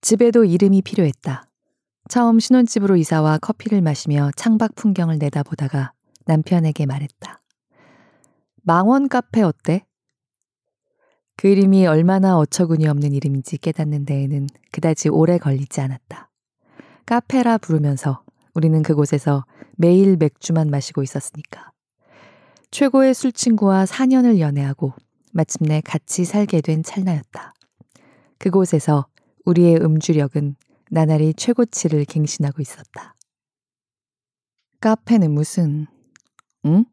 [0.00, 1.44] 집에도 이름이 필요했다.
[2.08, 5.92] 처음 신혼집으로 이사와 커피를 마시며 창밖 풍경을 내다보다가
[6.26, 7.42] 남편에게 말했다.
[8.62, 9.84] 망원 카페 어때?
[11.36, 16.30] 그 이름이 얼마나 어처구니 없는 이름인지 깨닫는 데에는 그다지 오래 걸리지 않았다.
[17.06, 18.22] 카페라 부르면서
[18.54, 19.44] 우리는 그곳에서
[19.76, 21.72] 매일 맥주만 마시고 있었으니까.
[22.70, 24.92] 최고의 술친구와 4년을 연애하고
[25.30, 27.54] 마침내 같이 살게 된 찰나였다.
[28.38, 29.06] 그곳에서
[29.44, 30.56] 우리의 음주력은
[30.90, 33.14] 나날이 최고치를 갱신하고 있었다.
[34.80, 35.86] 카페는 무슨,
[36.64, 36.84] 응?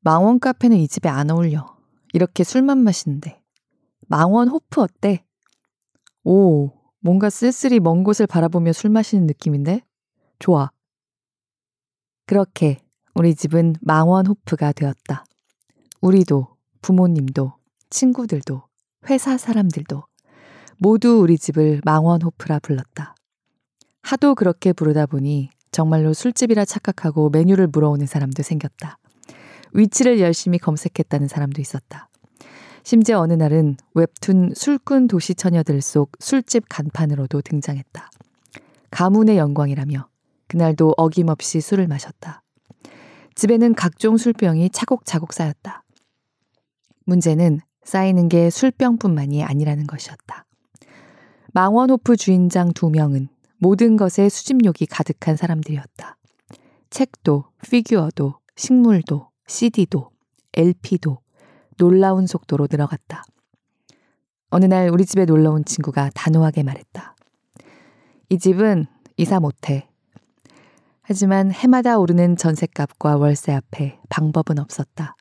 [0.00, 1.76] 망원 카페는 이 집에 안 어울려.
[2.12, 3.42] 이렇게 술만 마시는데.
[4.06, 5.24] 망원 호프 어때?
[6.24, 9.82] 오, 뭔가 쓸쓸히 먼 곳을 바라보며 술 마시는 느낌인데?
[10.38, 10.70] 좋아.
[12.26, 12.80] 그렇게
[13.14, 15.24] 우리 집은 망원 호프가 되었다.
[16.00, 17.54] 우리도 부모님도,
[17.90, 18.62] 친구들도,
[19.08, 20.04] 회사 사람들도
[20.78, 23.14] 모두 우리 집을 망원호프라 불렀다.
[24.02, 28.98] 하도 그렇게 부르다 보니 정말로 술집이라 착각하고 메뉴를 물어오는 사람도 생겼다.
[29.72, 32.08] 위치를 열심히 검색했다는 사람도 있었다.
[32.84, 38.10] 심지어 어느 날은 웹툰 술꾼 도시 처녀들 속 술집 간판으로도 등장했다.
[38.90, 40.08] 가문의 영광이라며
[40.46, 42.42] 그날도 어김없이 술을 마셨다.
[43.34, 45.82] 집에는 각종 술병이 차곡차곡 쌓였다.
[47.08, 50.44] 문제는 쌓이는 게 술병뿐만이 아니라는 것이었다.
[51.54, 56.18] 망원호프 주인장 두 명은 모든 것에 수집욕이 가득한 사람들이었다.
[56.90, 60.10] 책도, 피규어도, 식물도, CD도,
[60.52, 61.18] LP도
[61.78, 63.24] 놀라운 속도로 늘어갔다.
[64.50, 67.16] 어느 날 우리 집에 놀러 온 친구가 단호하게 말했다.
[68.28, 69.88] 이 집은 이사 못해.
[71.00, 75.16] 하지만 해마다 오르는 전셋값과 월세 앞에 방법은 없었다.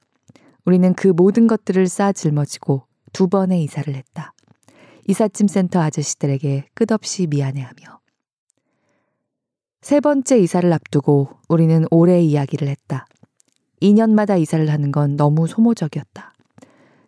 [0.68, 4.34] 우리는 그 모든 것들을 쌓아 짊어지고 두 번의 이사를 했다.
[5.08, 8.02] 이삿짐 센터 아저씨들에게 끝없이 미안해하며.
[9.82, 13.06] 세 번째 이사를 앞두고 우리는 올해 이야기를 했다.
[13.82, 16.34] 2년마다 이사를 하는 건 너무 소모적이었다.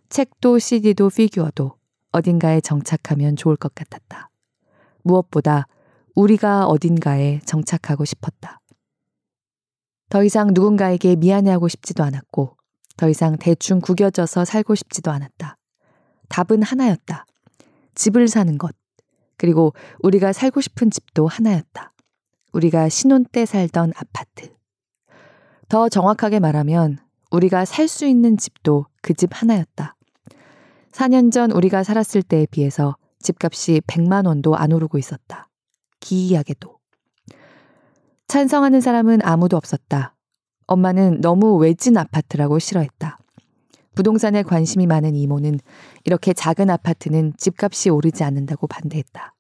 [0.08, 1.74] 책도 CD도 피규어도
[2.14, 4.30] 어딘가에 정착하면 좋을 것 같았다.
[5.04, 5.68] 무엇보다
[6.16, 8.62] 우리가 어딘가에 정착하고 싶었다.
[10.08, 12.56] 더 이상 누군가에게 미안해하고 싶지도 않았고
[13.00, 15.56] 더 이상 대충 구겨져서 살고 싶지도 않았다.
[16.28, 17.26] 답은 하나였다.
[17.96, 18.76] 집을 사는 것.
[19.38, 21.94] 그리고 우리가 살고 싶은 집도 하나였다.
[22.52, 24.54] 우리가 신혼 때 살던 아파트.
[25.70, 26.98] 더 정확하게 말하면
[27.32, 29.96] 우리가 살 수 있는 집도 그 집 하나였다.
[30.92, 35.48] 4년 전 우리가 살았을 때에 비해서 집값이 100만 원도 안 오르고 있었다.
[36.02, 36.78] 기이하게도.
[38.28, 40.16] 찬성하는 사람은 아무도 없었다.
[40.70, 43.18] 엄마는 너무 외진 아파트라고 싫어했다.
[43.96, 45.60] 부동산에 관심이 많은 이모는
[46.06, 49.34] 이렇게 작은 아파트는 집값이 오르지 않는다고 반대했다.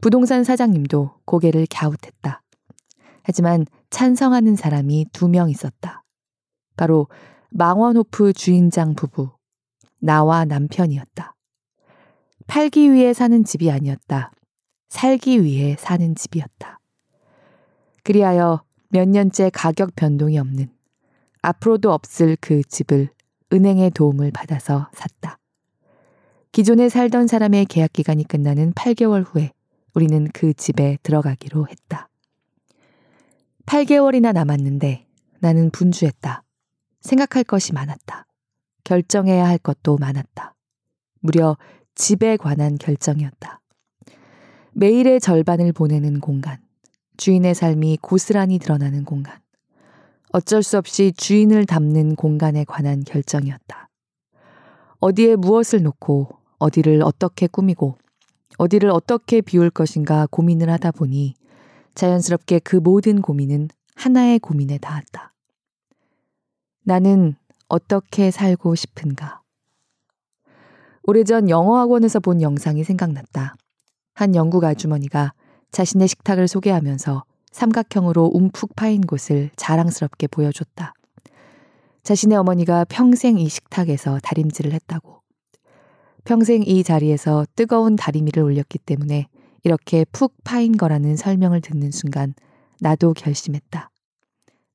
[0.00, 2.42] 부동산 사장님도 고개를 갸웃했다.
[3.22, 6.02] 하지만 찬성하는 사람이 두 명 있었다.
[6.76, 7.08] 바로
[7.50, 9.30] 망원호프 주인장 부부,
[10.00, 11.34] 나와 남편이었다.
[12.46, 14.32] 팔기 위해 사는 집이 아니었다.
[14.88, 16.80] 살기 위해 사는 집이었다.
[18.02, 18.62] 그리하여
[18.94, 20.68] 몇 년째 가격 변동이 없는
[21.40, 23.08] 앞으로도 없을 그 집을
[23.50, 25.38] 은행의 도움을 받아서 샀다.
[26.52, 29.52] 기존에 살던 사람의 계약 기간이 끝나는 8개월 후에
[29.94, 32.10] 우리는 그 집에 들어가기로 했다.
[33.64, 35.06] 8개월이나 남았는데
[35.40, 36.42] 나는 분주했다.
[37.00, 38.26] 생각할 것이 많았다.
[38.84, 40.54] 결정해야 할 것도 많았다.
[41.20, 41.56] 무려
[41.94, 43.58] 집에 관한 결정이었다.
[44.72, 46.61] 매일의 절반을 보내는 공간.
[47.22, 49.38] 주인의 삶이 고스란히 드러나는 공간.
[50.32, 53.88] 어쩔 수 없이 주인을 담는 공간에 관한 결정이었다.
[54.98, 57.96] 어디에 무엇을 놓고 어디를 어떻게 꾸미고
[58.58, 61.34] 어디를 어떻게 비울 것인가 고민을 하다 보니
[61.94, 65.32] 자연스럽게 그 모든 고민은 하나의 고민에 닿았다.
[66.82, 67.36] 나는
[67.68, 69.42] 어떻게 살고 싶은가?
[71.04, 73.54] 오래전 영어학원에서 본 영상이 생각났다.
[74.12, 75.34] 한 영국 아주머니가
[75.72, 80.92] 자신의 식탁을 소개하면서 삼각형으로 움푹 파인 곳을 자랑스럽게 보여줬다.
[82.02, 85.22] 자신의 어머니가 평생 이 식탁에서 다림질을 했다고.
[86.24, 89.28] 평생 이 자리에서 뜨거운 다리미를 올렸기 때문에
[89.64, 92.34] 이렇게 푹 파인 거라는 설명을 듣는 순간
[92.80, 93.90] 나도 결심했다.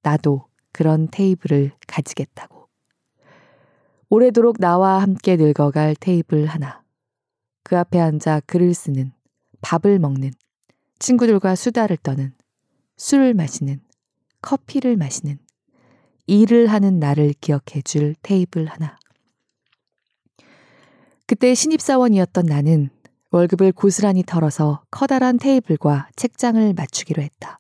[0.02, 2.68] 나도 그런 테이블을 가지겠다고.
[4.10, 6.82] 오래도록 나와 함께 늙어갈 테이블 하나.
[7.64, 9.12] 그 앞에 앉아 글을 쓰는,
[9.62, 10.32] 밥을 먹는,
[11.00, 12.34] 친구들과 수다를 떠는,
[12.98, 13.82] 술을 마시는,
[14.42, 15.40] 커피를 마시는,
[16.28, 18.98] 일을 하는 나를 기억해 줄 테이블 하나.
[21.26, 22.90] 그때 신입사원이었던 나는
[23.32, 27.60] 월급을 고스란히 털어서 커다란 테이블과 책장을 맞추기로 했다.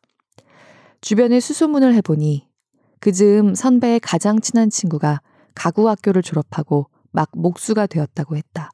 [1.02, 2.47] 주변에 수소문을 해보니
[3.00, 5.21] 그 즈음 선배의 가장 친한 친구가
[5.56, 8.71] 가구학교를 졸업하고 막 목수가 되었다고 했다.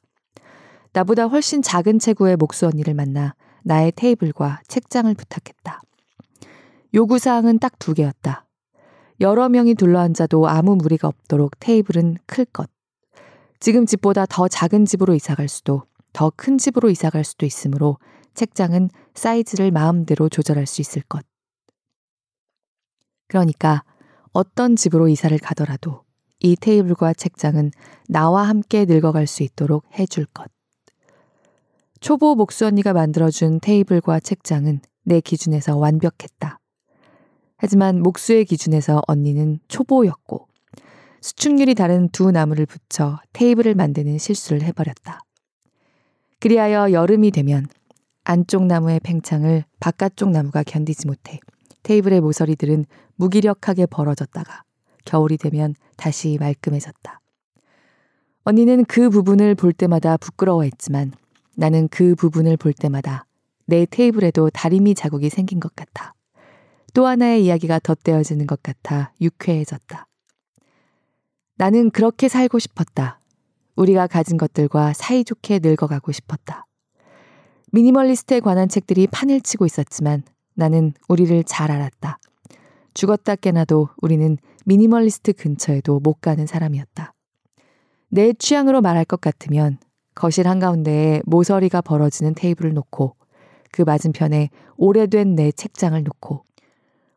[0.93, 5.81] 나보다 훨씬 작은 체구의 목수 언니를 만나 나의 테이블과 책장을 부탁했다.
[6.93, 8.45] 요구사항은 딱 두 개였다.
[9.19, 12.69] 여러 명이 둘러앉아도 아무 무리가 없도록 테이블은 클 것.
[13.59, 17.97] 지금 집보다 더 작은 집으로 이사갈 수도, 더 큰 집으로 이사갈 수도 있으므로
[18.33, 21.25] 책장은 사이즈를 마음대로 조절할 수 있을 것.
[23.27, 23.83] 그러니까
[24.31, 26.03] 어떤 집으로 이사를 가더라도
[26.39, 27.71] 이 테이블과 책장은
[28.09, 30.51] 나와 함께 늙어갈 수 있도록 해줄 것.
[32.03, 36.59] 초보 목수 언니가 만들어준 테이블과 책장은 내 기준에서 완벽했다.
[37.55, 40.49] 하지만 목수의 기준에서 언니는 초보였고
[41.21, 45.21] 수축률이 다른 두 나무를 붙여 테이블을 만드는 실수를 해버렸다.
[46.41, 47.67] 그리하여 여름이 되면
[48.25, 51.39] 안쪽 나무의 팽창을 바깥쪽 나무가 견디지 못해
[51.83, 52.83] 테이블의 모서리들은
[53.15, 54.63] 무기력하게 벌어졌다가
[55.05, 57.21] 겨울이 되면 다시 말끔해졌다.
[58.43, 61.13] 언니는 그 부분을 볼 때마다 부끄러워했지만
[61.55, 63.25] 나는 그 부분을 볼 때마다
[63.65, 66.13] 내 테이블에도 다리미 자국이 생긴 것 같아.
[66.93, 70.07] 또 하나의 이야기가 덧대어지는 것 같아 유쾌해졌다.
[71.55, 73.19] 나는 그렇게 살고 싶었다.
[73.75, 76.65] 우리가 가진 것들과 사이좋게 늙어가고 싶었다.
[77.71, 82.19] 미니멀리스트에 관한 책들이 판을 치고 있었지만 나는 우리를 잘 알았다.
[82.93, 87.13] 죽었다 깨나도 우리는 미니멀리스트 근처에도 못 가는 사람이었다.
[88.09, 89.79] 내 취향으로 말할 것 같으면
[90.15, 93.15] 거실 한가운데에 모서리가 벌어지는 테이블을 놓고
[93.71, 96.43] 그 맞은편에 오래된 내 책장을 놓고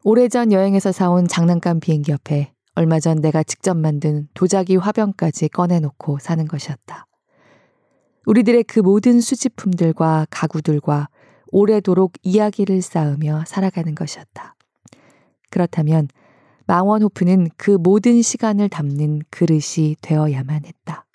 [0.05, 6.47] 오래전 여행에서 사온 장난감 비행기 옆에 얼마 전 내가 직접 만든 도자기 화병까지 꺼내놓고 사는
[6.47, 7.07] 것이었다.
[8.27, 11.09] 우리들의 그 모든 수집품들과 가구들과
[11.53, 14.55] 오래도록 이야기를 쌓으며 살아가는 것이었다.
[15.51, 16.09] 그렇다면
[16.67, 21.06] 망원호프는 그 모든 시간을 담는 그릇이 되어야만 했다.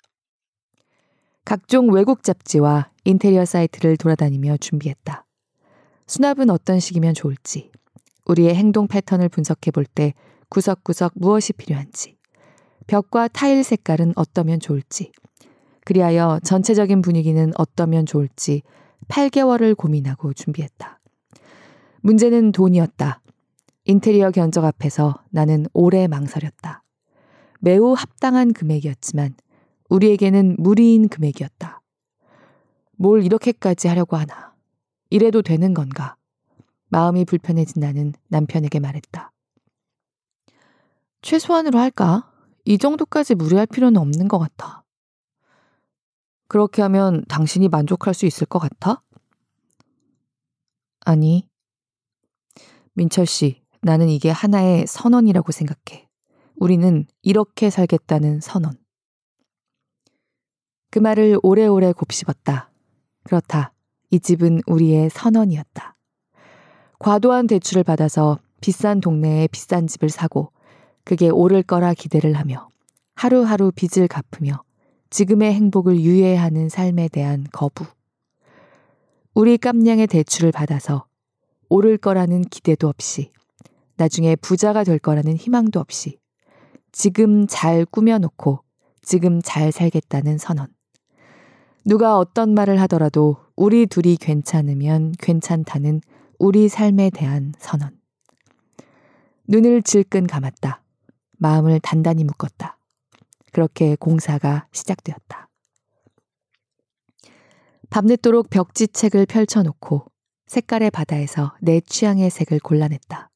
[1.44, 5.26] 각종 외국 잡지와 인테리어 사이트를 돌아다니며 준비했다.
[6.06, 7.70] 수납은 어떤 식이면 좋을지,
[8.26, 10.14] 우리의 행동 패턴을 분석해 볼 때
[10.48, 12.16] 구석구석 무엇이 필요한지,
[12.86, 15.10] 벽과 타일 색깔은 어떠면 좋을지,
[15.84, 18.62] 그리하여 전체적인 분위기는 어떠면 좋을지
[19.08, 21.00] 8개월을 고민하고 준비했다.
[22.02, 23.20] 문제는 돈이었다.
[23.84, 26.84] 인테리어 견적 앞에서 나는 오래 망설였다.
[27.60, 29.34] 매우 합당한 금액이었지만
[29.92, 31.82] 우리에게는 무리인 금액이었다.
[32.96, 34.54] 뭘 이렇게까지 하려고 하나.
[35.10, 36.16] 이래도 되는 건가?
[36.88, 39.32] 마음이 불편해진 나는 남편에게 말했다.
[41.20, 42.32] 최소한으로 할까?
[42.64, 44.82] 이 정도까지 무리할 필요는 없는 것 같아.
[46.48, 49.02] 그렇게 하면 당신이 만족할 수 있을 것 같아?
[51.00, 51.46] 아니.
[52.94, 56.08] 민철 씨, 나는 이게 하나의 선언이라고 생각해.
[56.56, 58.81] 우리는 이렇게 살겠다는 선언.
[60.92, 62.70] 그 말을 오래오래 곱씹었다.
[63.24, 63.72] 그렇다.
[64.10, 65.96] 이 집은 우리의 선언이었다.
[66.98, 70.52] 과도한 대출을 받아서 비싼 동네에 비싼 집을 사고
[71.02, 72.68] 그게 오를 거라 기대를 하며
[73.14, 74.62] 하루하루 빚을 갚으며
[75.08, 77.86] 지금의 행복을 유예하는 삶에 대한 거부.
[79.32, 81.06] 우리 깜냥의 대출을 받아서
[81.70, 83.30] 오를 거라는 기대도 없이
[83.96, 86.18] 나중에 부자가 될 거라는 희망도 없이
[86.92, 88.60] 지금 잘 꾸며놓고
[89.00, 90.71] 지금 잘 살겠다는 선언.
[91.84, 96.00] 누가 어떤 말을 하더라도 우리 둘이 괜찮으면 괜찮다는
[96.38, 97.90] 우리 삶에 대한 선언.
[99.48, 100.82] 눈을 질끈 감았다.
[101.38, 102.78] 마음을 단단히 묶었다.
[103.52, 105.48] 그렇게 공사가 시작되었다.
[107.90, 110.06] 밤늦도록 벽지책을 펼쳐놓고
[110.46, 113.30] 색깔의 바다에서 내 취향의 색을 골라냈다.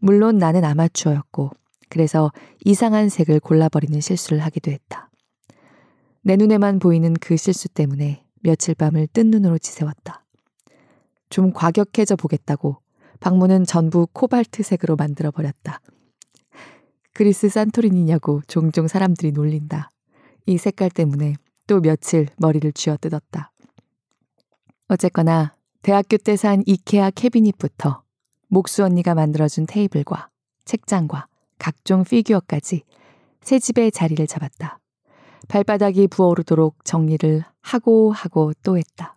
[0.00, 1.50] 물론 나는 아마추어였고,
[1.88, 2.30] 그래서
[2.64, 5.10] 이상한 색을 골라버리는 실수를 하기도 했다.
[6.26, 10.24] 내 눈에만 보이는 그 실수 때문에 며칠 밤을 뜬 눈으로 지새웠다.
[11.28, 12.78] 좀 과격해져 보겠다고
[13.20, 15.80] 방문은 전부 코발트색으로 만들어 버렸다.
[17.12, 19.90] 그리스 산토리니냐고 종종 사람들이 놀린다.
[20.46, 21.34] 이 색깔 때문에
[21.66, 23.52] 또 며칠 머리를 쥐어 뜯었다.
[24.88, 28.02] 어쨌거나 대학교 때 산 이케아 캐비닛부터
[28.48, 30.30] 목수 언니가 만들어준 테이블과
[30.64, 31.26] 책장과
[31.58, 32.82] 각종 피규어까지
[33.42, 34.80] 새 집에 자리를 잡았다.
[35.48, 39.16] 발바닥이 부어오르도록 정리를 하고 하고 또 했다.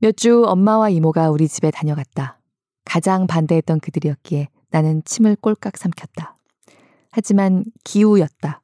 [0.00, 2.40] 몇 주 엄마와 이모가 우리 집에 다녀갔다.
[2.84, 6.36] 가장 반대했던 그들이었기에 나는 침을 꼴깍 삼켰다.
[7.10, 8.62] 하지만 기우였다.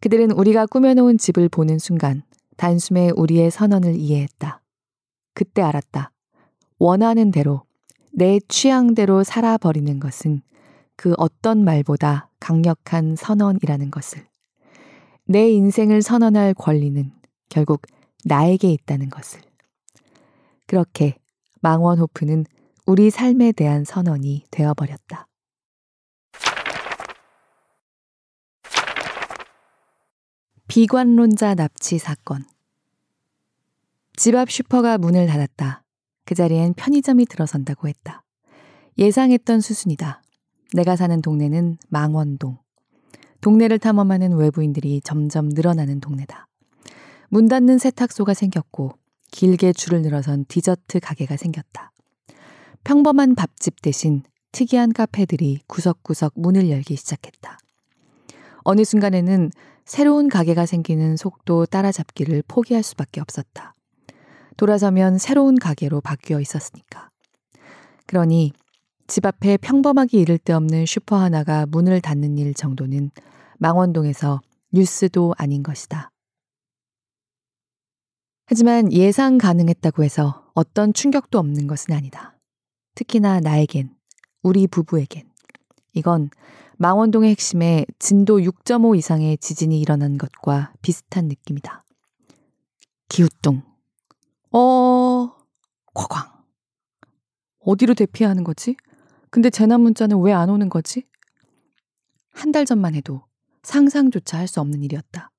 [0.00, 2.22] 그들은 우리가 꾸며놓은 집을 보는 순간
[2.56, 4.62] 단숨에 우리의 선언을 이해했다.
[5.34, 6.12] 그때 알았다.
[6.78, 7.62] 원하는 대로,
[8.12, 10.42] 내 취향대로 살아버리는 것은
[10.96, 14.27] 그 어떤 말보다 강력한 선언이라는 것을.
[15.30, 17.12] 내 인생을 선언할 권리는
[17.50, 17.82] 결국
[18.24, 19.42] 나에게 있다는 것을.
[20.66, 21.18] 그렇게
[21.60, 22.46] 망원호프는
[22.86, 25.28] 우리 삶에 대한 선언이 되어버렸다.
[30.66, 32.46] 비관론자 납치 사건.
[34.16, 35.84] 집 앞 슈퍼가 문을 닫았다.
[36.24, 38.24] 그 자리엔 편의점이 들어선다고 했다.
[38.96, 40.22] 예상했던 수순이다.
[40.74, 42.58] 내가 사는 동네는 망원동.
[43.40, 46.46] 동네를 탐험하는 외부인들이 점점 늘어나는 동네다.
[47.28, 48.92] 문 닫는 세탁소가 생겼고
[49.30, 51.92] 길게 줄을 늘어선 디저트 가게가 생겼다.
[52.84, 54.22] 평범한 밥집 대신
[54.52, 57.58] 특이한 카페들이 구석구석 문을 열기 시작했다.
[58.64, 59.50] 어느 순간에는
[59.84, 63.74] 새로운 가게가 생기는 속도 따라잡기를 포기할 수밖에 없었다.
[64.56, 67.10] 돌아서면 새로운 가게로 바뀌어 있었으니까.
[68.06, 68.52] 그러니
[69.08, 73.10] 집 앞에 평범하게 이를 데 없는 슈퍼 하나가 문을 닫는 일 정도는
[73.56, 76.10] 망원동에서 뉴스도 아닌 것이다.
[78.44, 82.38] 하지만 예상 가능했다고 해서 어떤 충격도 없는 것은 아니다.
[82.94, 83.94] 특히나 나에겐,
[84.42, 85.26] 우리 부부에겐.
[85.94, 86.28] 이건
[86.76, 91.82] 망원동의 핵심에 진도 6.5 이상의 지진이 일어난 것과 비슷한 느낌이다.
[93.08, 93.62] 기우뚱.
[94.52, 95.32] 어,
[95.94, 96.30] 과광.
[97.60, 98.76] 어디로 대피하는 거지?
[99.30, 101.04] 근데 재난 문자는 왜 안 오는 거지?
[102.32, 103.22] 한 달 전만 해도
[103.62, 105.30] 상상조차 할 수 없는 일이었다.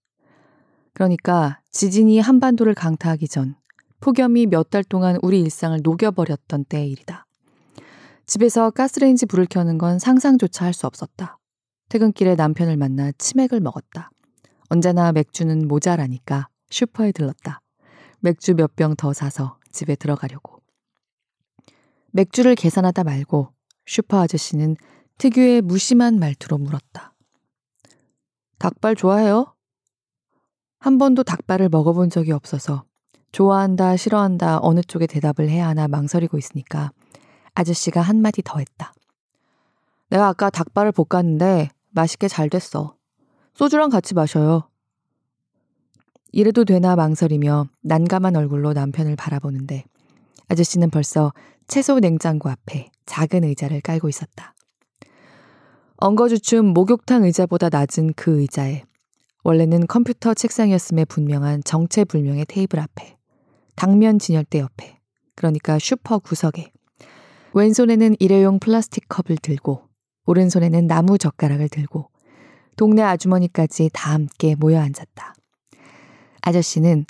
[0.93, 3.55] 그러니까 지진이 한반도를 강타하기 전
[4.01, 7.25] 폭염이 몇 달 동안 우리 일상을 녹여버렸던 때의 일이다.
[8.25, 11.37] 집에서 가스레인지 불을 켜는 건 상상조차 할 수 없었다.
[11.89, 14.11] 퇴근길에 남편을 만나 치맥을 먹었다.
[14.69, 17.61] 언제나 맥주는 모자라니까 슈퍼에 들렀다.
[18.19, 20.61] 맥주 몇 병 더 사서 집에 들어가려고.
[22.11, 23.51] 맥주를 계산하다 말고
[23.89, 24.77] 슈퍼 아저씨는
[25.17, 27.15] 특유의 무심한 말투로 물었다.
[28.59, 29.55] 닭발 좋아해요?
[30.79, 32.83] 한 번도 닭발을 먹어본 적이 없어서
[33.31, 36.91] 좋아한다, 싫어한다, 어느 쪽에 대답을 해야 하나 망설이고 있으니까
[37.55, 38.93] 아저씨가 한마디 더 했다.
[40.11, 42.95] 내가 아까 닭발을 볶았는데 맛있게 잘 됐어.
[43.55, 44.69] 소주랑 같이 마셔요.
[46.31, 49.83] 이래도 되나 망설이며 난감한 얼굴로 남편을 바라보는데
[50.47, 51.33] 아저씨는 벌써
[51.69, 54.55] 채소 냉장고 앞에 작은 의자를 깔고 있었다.
[55.97, 58.83] 엉거주춤 목욕탕 의자보다 낮은 그 의자에
[59.43, 63.17] 원래는 컴퓨터 책상이었음에 분명한 정체불명의 테이블 앞에
[63.75, 64.99] 당면 진열대 옆에
[65.35, 66.71] 그러니까 슈퍼 구석에
[67.53, 69.83] 왼손에는 일회용 플라스틱 컵을 들고
[70.25, 72.09] 오른손에는 나무 젓가락을 들고
[72.77, 75.35] 동네 아주머니까지 다 함께 모여 앉았다.
[76.41, 77.05] 아저씨는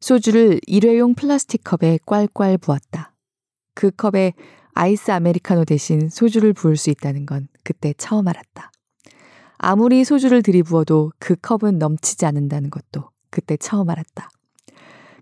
[0.00, 3.11] 소주를 일회용 플라스틱 컵에 꽐꽐 부었다.
[3.74, 4.34] 그 컵에
[4.74, 8.70] 아이스 아메리카노 대신 소주를 부을 수 있다는 건 그때 처음 알았다.
[9.58, 14.28] 아무리 소주를 들이부어도 그 컵은 넘치지 않는다는 것도 그때 처음 알았다.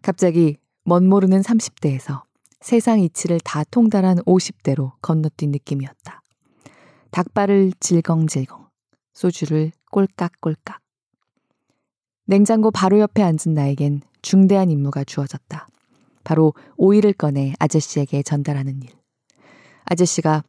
[0.03, 2.23] 갑자기 멋 모르는 30대에서
[2.61, 6.23] 세상 이치를 다 통달한 50대로 건너뛴 느낌이었다.
[7.11, 8.69] 닭발을 질겅질겅,
[9.13, 10.81] 소주를 꼴깍꼴깍.
[12.27, 15.67] 냉장고 바로 옆에 앉은 나에겐 중대한 임무가 주어졌다.
[16.25, 18.91] 바로 오이를 꺼내 아저씨에게 전달하는 일.
[19.85, 20.45] 아저씨가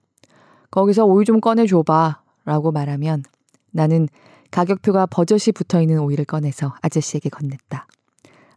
[0.69, 3.24] 거기서 오이 좀 꺼내줘봐 라고 말하면
[3.72, 4.07] 나는
[4.51, 7.86] 가격표가 버젓이 붙어 있는 오이를 꺼내서 아저씨에게 건넸다.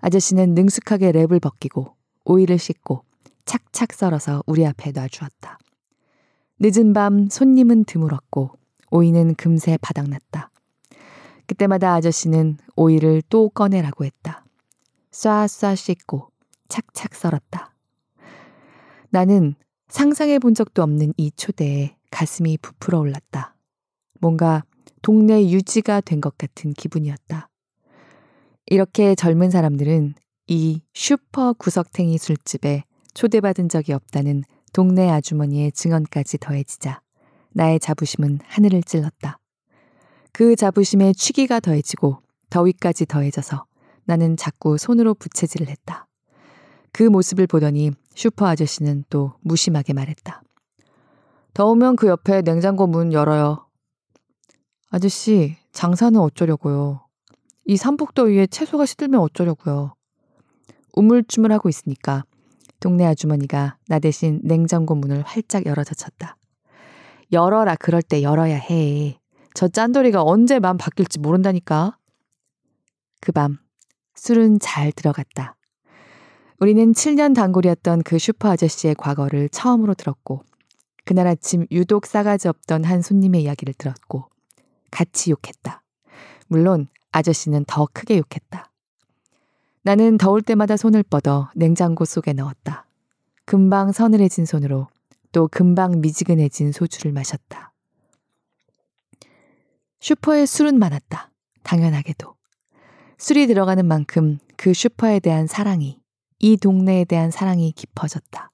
[0.01, 1.95] 아저씨는 능숙하게 랩을 벗기고
[2.25, 3.05] 오이를 씻고
[3.45, 5.59] 착착 썰어서 우리 앞에 놔주었다.
[6.61, 8.51] 늦은 밤 손님은 드물었고
[8.91, 10.51] 오이는 금세 바닥났다.
[11.47, 14.45] 그때마다 아저씨는 오이를 또 꺼내라고 했다.
[15.11, 16.29] 쏴쏴 씻고
[16.75, 17.73] 착착 썰었다.
[19.11, 19.55] 나는
[19.87, 23.55] 상상해 본 적도 없는 이 초대에 가슴이 부풀어 올랐다.
[24.21, 24.65] 뭔가
[25.01, 27.49] 동네 유지가 된 것 같은 기분이었다.
[28.67, 30.15] 이렇게 젊은 사람들은
[30.49, 32.83] 이 슈퍼 구석탱이 술집에
[33.15, 37.01] 초대받은 적이 없다는 동네 아주머니의 증언까지 더해지자
[37.53, 39.39] 나의 자부심은 하늘을 찔렀다.
[40.33, 42.19] 그 자부심에 취기가 더해지고
[42.51, 43.65] 더위까지 더해져서
[44.07, 46.09] 나는 자꾸 손으로 부채질을 했다.
[46.95, 50.43] 그 모습을 보더니 슈퍼 아저씨는 또 무심하게 말했다.
[51.53, 53.67] 더우면 그 옆에 냉장고 문 열어요.
[54.91, 57.05] 아저씨, 장사는 어쩌려고요.
[57.65, 59.95] 이 삼복더위에 채소가 시들면 어쩌려고요.
[60.93, 62.25] 우물쭈물 하고 있으니까
[62.79, 66.37] 동네 아주머니가 나 대신 냉장고 문을 활짝 열어 젖혔다.
[67.33, 69.19] 열어라 그럴 때 열어야 해.
[69.53, 71.99] 저 짠돌이가 언제 맘 바뀔지 모른다니까.
[73.21, 73.59] 그 밤
[74.15, 75.57] 술은 잘 들어갔다.
[76.61, 80.45] 우리는 7년 단골이었던 그 슈퍼 아저씨의 과거를 처음으로 들었고
[81.05, 84.29] 그날 아침 유독 싸가지 없던 한 손님의 이야기를 들었고
[84.91, 85.83] 같이 욕했다.
[86.47, 88.71] 물론 아저씨는 더 크게 욕했다.
[89.83, 92.87] 나는 더울 때마다 손을 뻗어 냉장고 속에 넣었다.
[93.45, 94.89] 금방 서늘해진 손으로
[95.33, 97.73] 또 금방 미지근해진 소주를 마셨다.
[100.01, 101.31] 슈퍼에 술은 많았다.
[101.65, 102.35] 당연하게도.
[103.19, 106.01] 술이 들어가는 만큼 그 슈퍼에 대한 사랑이,
[106.45, 108.51] 이 동네에 대한 사랑이 깊어졌다.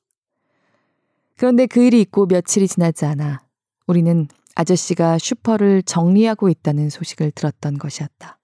[1.37, 3.41] 그런데 그 일이 있고 며칠이 지나지 않아
[3.89, 8.39] 우리는 아저씨가 슈퍼를 정리하고 있다는 소식을 들었던 것이었다.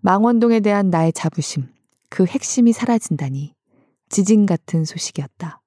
[0.00, 1.68] 망원동에 대한 나의 자부심,
[2.08, 3.54] 그 핵심이 사라진다니
[4.08, 5.60] 지진 같은 소식이었다.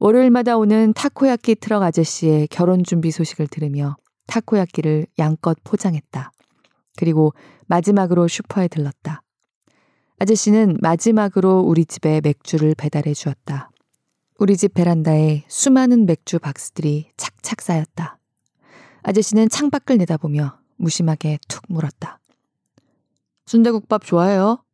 [0.00, 3.96] 월요일마다 오는 타코야끼 트럭 아저씨의 결혼 준비 소식을 들으며
[4.26, 6.32] 타코야끼를 양껏 포장했다.
[6.98, 7.32] 그리고
[7.66, 9.22] 마지막으로 슈퍼에 들렀다.
[10.24, 13.70] 아저씨는 마지막으로 우리 집에 맥주를 배달해 주었다.
[14.38, 18.18] 우리 집 베란다에 수많은 맥주 박스들이 착착 쌓였다.
[19.02, 22.20] 아저씨는 창밖을 내다보며 무심하게 툭 물었다.
[23.44, 24.64] 순대국밥 좋아해요?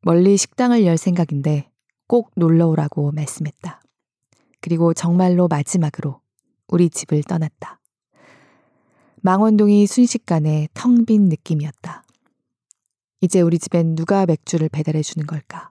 [0.00, 1.70] 멀리 식당을 열 생각인데
[2.06, 3.82] 꼭 놀러 오라고 말씀했다.
[4.62, 6.22] 그리고 정말로 마지막으로
[6.68, 7.80] 우리 집을 떠났다.
[9.20, 12.03] 망원동이 순식간에 텅 빈 느낌이었다.
[13.24, 15.70] 이제 우리 집엔 누가 맥주를 배달해 주는 걸까?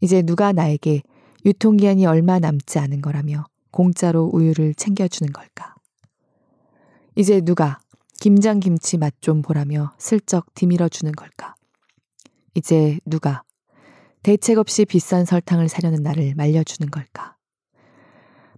[0.00, 1.02] 이제 누가 나에게
[1.44, 5.74] 유통기한이 얼마 남지 않은 거라며 공짜로 우유를 챙겨주는 걸까?
[7.16, 7.80] 이제 누가
[8.20, 11.54] 김장김치 맛 좀 보라며 슬쩍 디밀어 주는 걸까?
[12.54, 13.42] 이제 누가
[14.22, 17.36] 대책 없이 비싼 설탕을 사려는 나를 말려주는 걸까?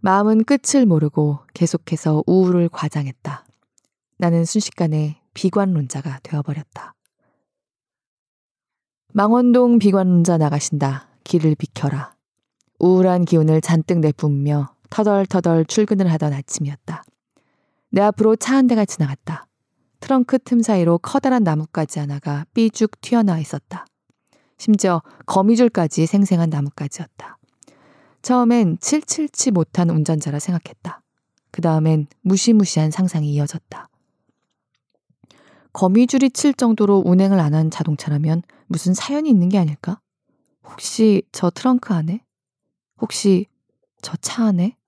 [0.00, 3.44] 마음은 끝을 모르고 계속해서 우울을 과장했다.
[4.18, 6.94] 나는 순식간에 비관론자가 되어버렸다.
[9.14, 11.06] 망원동 비관론자 나가신다.
[11.24, 12.14] 길을 비켜라.
[12.78, 17.04] 우울한 기운을 잔뜩 내뿜으며 터덜터덜 출근을 하던 아침이었다.
[17.90, 19.46] 내 앞으로 차 한 대가 지나갔다.
[20.00, 23.84] 트렁크 틈 사이로 커다란 나뭇가지 하나가 삐죽 튀어나와 있었다.
[24.58, 27.36] 심지어 거미줄까지 생생한 나뭇가지였다.
[28.22, 31.02] 처음엔 칠칠치 못한 운전자라 생각했다.
[31.50, 33.88] 그 다음엔 무시무시한 상상이 이어졌다.
[35.72, 38.42] 거미줄이 칠 정도로 운행을 안 한 자동차라면
[38.72, 40.00] 무슨 사연이 있는 게 아닐까?
[40.64, 42.24] 혹시 저 트렁크 안에?
[43.02, 43.44] 혹시
[44.00, 44.78] 저 차 안에?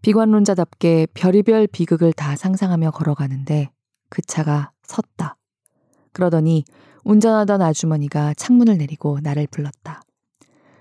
[0.00, 3.70] 비관론자답게 별의별 비극을 다 상상하며 걸어가는데
[4.08, 5.36] 그 차가 섰다.
[6.12, 6.64] 그러더니
[7.04, 10.00] 운전하던 아주머니가 창문을 내리고 나를 불렀다.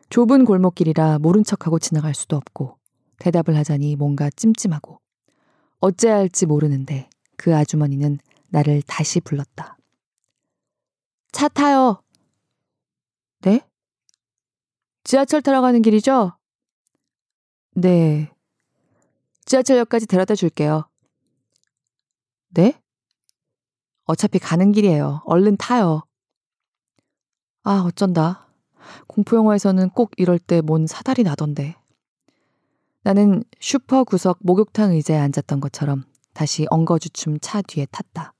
[0.10, 2.78] 좁은 골목길이라 모른 척하고 지나갈 수도 없고
[3.20, 5.02] 대답을 하자니 뭔가 찜찜하고
[5.82, 8.20] 어째야 할지 모르는데 그 아주머니는
[8.52, 9.76] 나를 다시 불렀다.
[11.34, 12.02] 차 타요.
[13.42, 13.60] 네?
[15.04, 16.38] 지하철 타러 가는 길이죠?
[17.76, 18.32] 네.
[19.46, 20.88] 지하철역까지 데려다 줄게요.
[22.50, 22.80] 네?
[24.06, 25.24] 어차피 가는 길이에요.
[25.26, 26.04] 얼른 타요.
[27.64, 28.48] 아, 어쩐다.
[29.08, 31.76] 공포영화에서는 꼭 이럴 때 뭔 사달이 나던데.
[33.02, 38.33] 나는 슈퍼 구석 목욕탕 의자에 앉았던 것처럼 다시 엉거주춤 차 뒤에 탔다.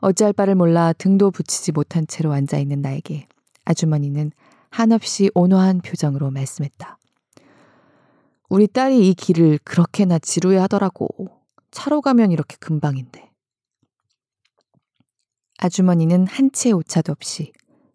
[0.00, 3.28] 어찌할 바를 몰라 등도 붙이지 못한 채로 앉아 있는 나에게
[3.64, 4.32] 아주머니는
[4.70, 6.98] 한없이 온화한 표정으로 말씀했다.
[8.48, 11.08] 우리 딸이 이 길을 그렇게나 지루해 하더라고.
[11.70, 13.30] 차로 가면 이렇게 금방인데.
[15.58, 17.52] 아주머니는 한 치의 오차도 없이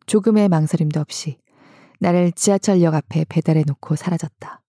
[0.07, 1.37] 조금의 망설임도 없이
[1.99, 4.61] 나를 지하철역 앞에 배달해 놓고 사라졌다.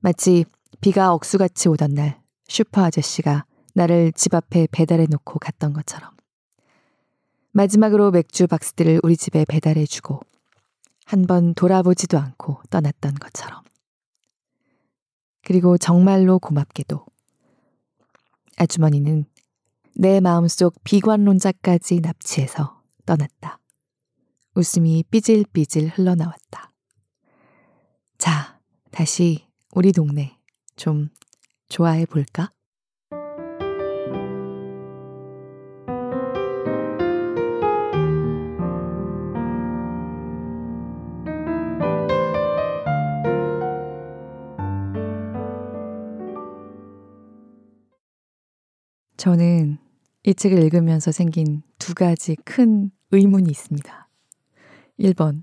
[0.00, 0.44] 마치
[0.80, 3.44] 비가 억수같이 오던 날 슈퍼 아저씨가
[3.74, 6.10] 나를 집 앞에 배달해 놓고 갔던 것처럼.
[7.52, 10.20] 마지막으로 맥주 박스들을 우리 집에 배달해 주고
[11.04, 13.62] 한 번 돌아보지도 않고 떠났던 것처럼.
[15.42, 17.04] 그리고 정말로 고맙게도
[18.56, 19.24] 아주머니는
[19.96, 23.58] 내 마음속 비관론자까지 납치해서 떠났다.
[24.54, 26.72] 웃음이 삐질삐질 흘러나왔다.
[28.18, 28.60] 자,
[28.92, 30.38] 다시 우리 동네
[30.76, 31.08] 좀
[31.68, 32.52] 좋아해 볼까?
[49.20, 49.76] 저는
[50.22, 54.08] 이 책을 읽으면서 생긴 두 가지 큰 의문이 있습니다.
[54.98, 55.42] 1번.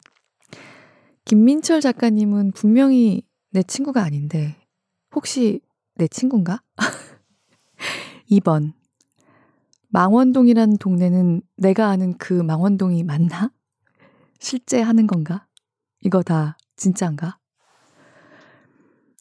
[1.25, 3.21] 김민철 작가님은 분명히
[3.51, 4.55] 내 친구가 아닌데,
[5.13, 5.61] 혹시
[5.93, 6.63] 내 친구인가?
[8.31, 8.73] 2번.
[9.89, 13.51] 망원동이란 동네는 내가 아는 그 망원동이 맞나?
[14.39, 15.45] 실제 하는 건가?
[16.01, 17.37] 이거 다 진짜인가?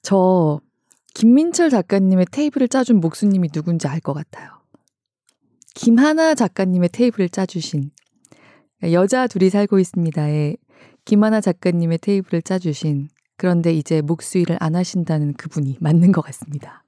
[0.01, 0.63] 저
[1.17, 4.51] 김민철 작가님의 테이블을 짜준 목수님이 누군지 알 것 같아요.
[5.75, 7.91] 김하나 작가님의 테이블을 짜주신
[8.93, 10.57] 여자 둘이 살고 있습니다에
[11.07, 13.09] 김하나 작가님의 테이블을 짜주신
[13.39, 16.85] 그런데 이제 목수 일을 안 하신다는 그분이 맞는 것 같습니다.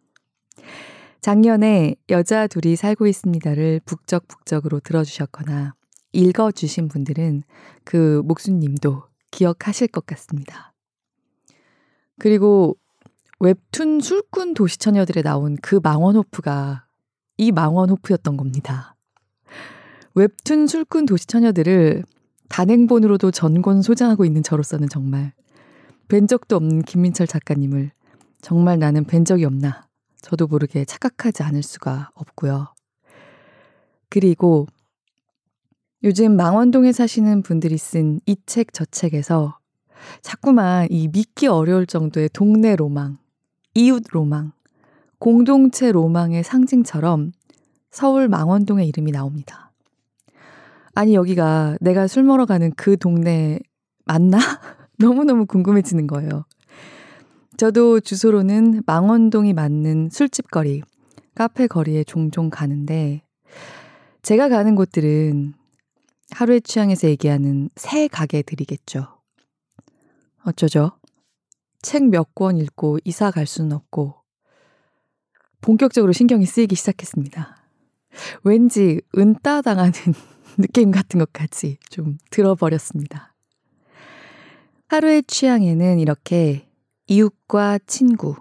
[1.22, 5.74] 작년에 여자 둘이 살고 있습니다를 북적북적으로 들어주셨거나
[6.12, 7.44] 읽어주신 분들은
[7.82, 10.74] 그 목수님도 기억하실 것 같습니다.
[12.18, 12.76] 그리고
[13.40, 16.86] 웹툰 술꾼 도시 처녀들에 나온 그 망원호프가
[17.36, 18.96] 이 망원호프였던 겁니다.
[20.14, 22.02] 웹툰 술꾼 도시 처녀들을
[22.48, 25.32] 단행본으로도 전권 소장하고 있는 저로서는 정말
[26.08, 27.92] 뵌 적도 없는 김민철 작가님을
[28.40, 29.86] 정말 나는 뵌 적이 없나
[30.20, 32.74] 저도 모르게 착각하지 않을 수가 없고요.
[34.08, 34.66] 그리고
[36.02, 39.58] 요즘 망원동에 사시는 분들이 쓴 이 책 저 책에서
[40.22, 43.16] 자꾸만 이 믿기 어려울 정도의 동네 로망,
[43.78, 44.50] 이웃 로망,
[45.20, 47.30] 공동체 로망의 상징처럼
[47.92, 49.70] 서울 망원동의 이름이 나옵니다.
[50.96, 53.60] 아니, 여기가 내가 술 먹으러 가는 그 동네
[54.04, 54.38] 맞나?
[54.98, 56.44] 너무너무 궁금해지는 거예요.
[57.56, 60.82] 저도 주소로는 망원동이 맞는 술집 거리,
[61.36, 63.22] 카페 거리에 종종 가는데,
[64.22, 65.54] 제가 가는 곳들은
[66.32, 69.06] 하루의 취향에서 얘기하는 새 가게들이겠죠.
[70.44, 70.98] 어쩌죠?
[71.82, 74.14] 책 몇 권 읽고 이사 갈 수는 없고,
[75.60, 77.56] 본격적으로 신경이 쓰이기 시작했습니다.
[78.44, 79.92] 왠지 은따 당하는
[80.58, 83.34] 느낌 같은 것까지 좀 들어버렸습니다.
[84.88, 86.68] 하루의 취향에는 이렇게
[87.06, 88.36] 이웃과 친구,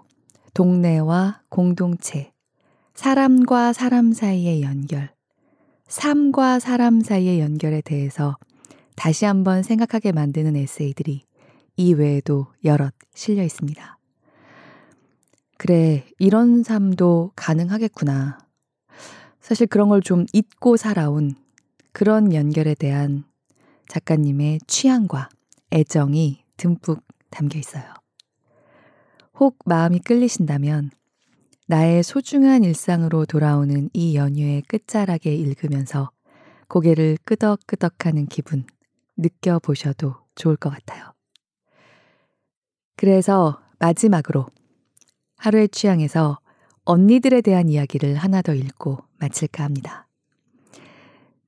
[0.54, 2.32] 동네와 공동체,
[2.96, 5.14] 사람과 사람 사이의 연결,
[5.88, 8.38] 삶과 사람 사이의 연결에 대해서
[8.96, 11.27] 다시 한번 생각하게 만드는 에세이들이
[11.78, 13.98] 이 외에도 여럿 실려 있습니다.
[15.58, 18.40] 그래, 이런 삶도 가능하겠구나.
[19.42, 21.36] 사실 그런 걸 좀 잊고 살아온
[21.94, 23.24] 그런 연결에 대한
[23.90, 25.30] 작가님의 취향과
[25.72, 27.84] 애정이 듬뿍 담겨 있어요.
[29.40, 30.92] 혹 마음이 끌리신다면
[31.68, 36.12] 나의 소중한 일상으로 돌아오는 이 연휴의 끝자락에 읽으면서
[36.68, 38.66] 고개를 끄덕끄덕하는 기분
[39.18, 41.17] 느껴보셔도 좋을 것 같아요.
[42.98, 44.48] 그래서 마지막으로
[45.38, 46.40] 하루의 취향에서
[46.84, 50.08] 언니들에 대한 이야기를 하나 더 읽고 마칠까 합니다.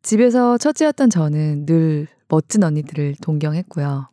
[0.02, 4.10] 집에서 첫째였던 저는 늘 멋진 언니들을 동경했고요.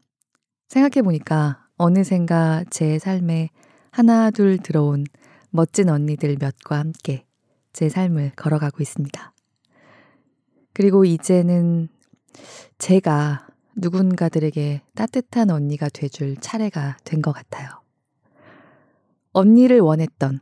[0.68, 3.51] 생각해보니까 어느샌가 제 삶에
[3.91, 5.05] 하나 둘 들어온
[5.51, 7.26] 멋진 언니들 몇과 함께
[7.72, 9.32] 제 삶을 걸어가고 있습니다.
[10.72, 11.89] 그리고 이제는
[12.78, 13.45] 제가
[13.77, 17.68] 누군가들에게 따뜻한 언니가 돼줄 차례가 된 것 같아요.
[19.33, 20.41] 언니를 원했던,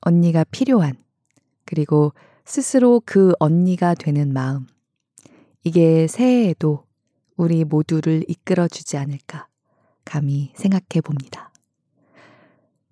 [0.00, 0.94] 언니가 필요한,
[1.64, 2.12] 그리고
[2.44, 4.66] 스스로 그 언니가 되는 마음.
[5.64, 6.84] 이게 새해에도
[7.36, 9.48] 우리 모두를 이끌어 주지 않을까
[10.04, 11.52] 감히 생각해 봅니다.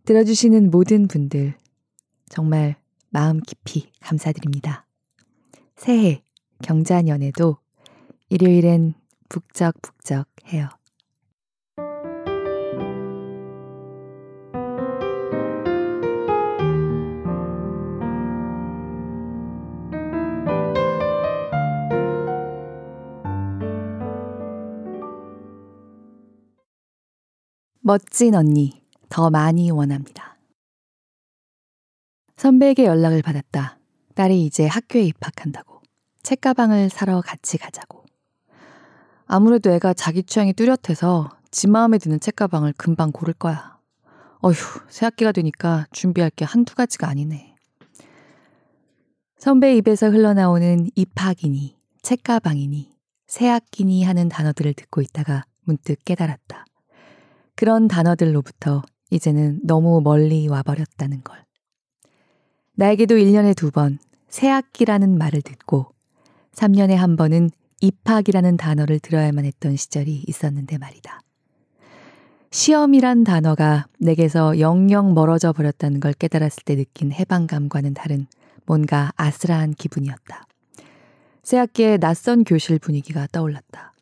[0.05, 1.55] 들어주시는 모든 분들
[2.29, 2.77] 정말
[3.11, 4.87] 마음 깊이 감사드립니다.
[5.77, 6.23] 새해
[6.63, 7.59] 경자년에도
[8.29, 8.95] 일요일엔
[9.29, 10.69] 북적북적해요.
[27.81, 30.37] 멋진 언니, 더 많이 원합니다.
[32.37, 33.79] 선배에게 연락을 받았다.
[34.15, 35.81] 딸이 이제 학교에 입학한다고.
[36.23, 37.98] 책가방을 사러 같이 가자고.
[39.29, 43.79] 아무래도 애가 자기 취향이 뚜렷해서 지 마음에 드는 책가방을 금방 고를 거야.
[44.41, 44.55] 어휴,
[44.89, 47.55] 새 학기가 되니까 준비할 게 한두 가지가 아니네.
[49.39, 52.91] 선배 입에서 흘러나오는 입학이니, 책가방이니,
[53.27, 56.65] 새 학기니 하는 단어들을 듣고 있다가 문득 깨달았다.
[57.55, 61.45] 그런 단어들로부터 이제는 너무 멀리 와버렸다는 걸.
[62.75, 63.99] 나에게도 1년에 두 번
[64.29, 65.87] 새 학기라는 말을 듣고
[66.53, 67.51] 3년에 한 번은
[67.81, 71.21] 입학이라는 단어를 들어야만 했던 시절이 있었는데 말이다.
[72.51, 78.27] 시험이란 단어가 내게서 영영 멀어져 버렸다는 걸 깨달았을 때 느낀 해방감과는 다른
[78.67, 80.47] 뭔가 아슬한 기분이었다.
[81.43, 83.95] 새학기에 낯선 교실 분위기가 떠올랐다.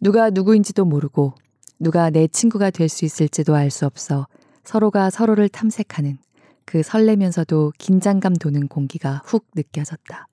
[0.00, 1.34] 누가 누구인지도 모르고
[1.80, 4.26] 누가 내 친구가 될 수 있을지도 알 수 없어
[4.64, 6.18] 서로가 서로를 탐색하는
[6.64, 10.28] 그 설레면서도 긴장감 도는 공기가 훅 느껴졌다.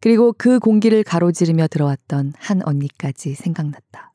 [0.00, 4.12] 그리고 그 공기를 가로지르며 들어왔던 한 언니까지 생각났다.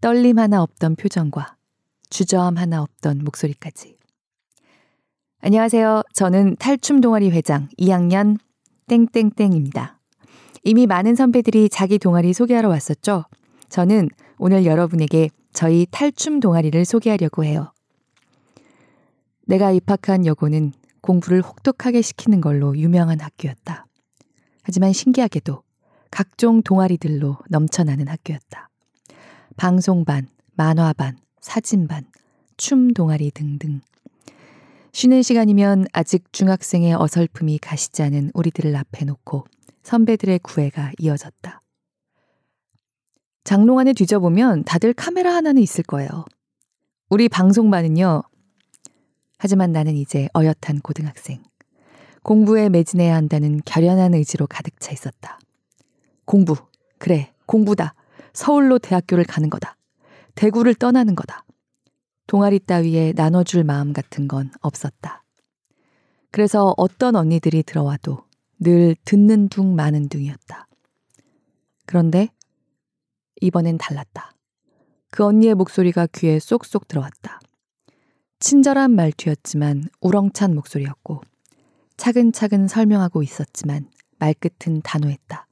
[0.00, 1.56] 떨림 하나 없던 표정과
[2.08, 3.98] 주저함 하나 없던 목소리까지.
[5.40, 6.02] 안녕하세요.
[6.14, 8.38] 저는 탈춤 동아리 회장 2학년
[8.86, 10.00] 땡땡땡입니다.
[10.64, 13.24] 이미 많은 선배들이 자기 동아리 소개하러 왔었죠?
[13.68, 14.08] 저는
[14.38, 17.72] 오늘 여러분에게 저희 탈춤 동아리를 소개하려고 해요.
[19.46, 20.72] 내가 입학한 여고는
[21.02, 23.87] 공부를 혹독하게 시키는 걸로 유명한 학교였다.
[24.68, 25.62] 하지만 신기하게도
[26.10, 28.68] 각종 동아리들로 넘쳐나는 학교였다.
[29.56, 32.04] 방송반, 만화반, 사진반,
[32.58, 33.80] 춤 동아리 등등.
[34.92, 39.46] 쉬는 시간이면 아직 중학생의 어설픔이 가시지 않은 우리들을 앞에 놓고
[39.84, 41.62] 선배들의 구애가 이어졌다.
[43.44, 46.26] 장롱 안에 뒤져보면 다들 카메라 하나는 있을 거예요.
[47.08, 48.22] 우리 방송반은요.
[49.38, 51.42] 하지만 나는 이제 어엿한 고등학생.
[52.28, 55.38] 공부에 매진해야 한다는 결연한 의지로 가득 차 있었다.
[56.26, 56.56] 공부.
[56.98, 57.94] 그래, 공부다.
[58.34, 59.78] 서울로 대학교를 가는 거다.
[60.34, 61.46] 대구를 떠나는 거다.
[62.26, 65.24] 동아리 따위에 나눠줄 마음 같은 건 없었다.
[66.30, 68.18] 그래서 어떤 언니들이 들어와도
[68.60, 70.68] 늘 듣는 둥 마는 둥이었다.
[71.86, 72.28] 그런데
[73.40, 74.32] 이번엔 달랐다.
[75.10, 77.40] 그 언니의 목소리가 귀에 쏙쏙 들어왔다.
[78.38, 81.22] 친절한 말투였지만 우렁찬 목소리였고
[81.98, 85.46] 차근차근 설명하고 있었지만 말끝은 단호했다.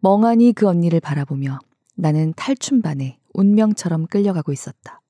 [0.00, 1.58] 멍하니 그 언니를 바라보며
[1.96, 5.00] 나는 탈춤반에 운명처럼 끌려가고 있었다.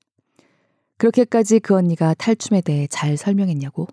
[0.97, 3.87] 그렇게까지 그 언니가 탈춤에 대해 잘 설명했냐고?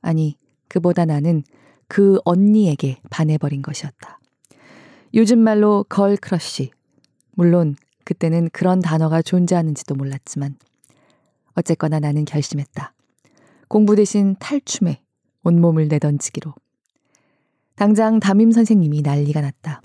[0.00, 0.36] 아니,
[0.68, 1.42] 그보다 나는
[1.88, 4.20] 그 언니에게 반해버린 것이었다.
[5.14, 6.70] 요즘 말로 girl crush,
[7.32, 7.74] 물론
[8.04, 10.56] 그때는 그런 단어가 존재하는지도 몰랐지만
[11.54, 12.94] 어쨌거나 나는 결심했다.
[13.68, 15.02] 공부 대신 탈춤에
[15.42, 16.54] 온몸을 내던지기로.
[17.76, 19.80] 당장 담임 선생님이 난리가 났다.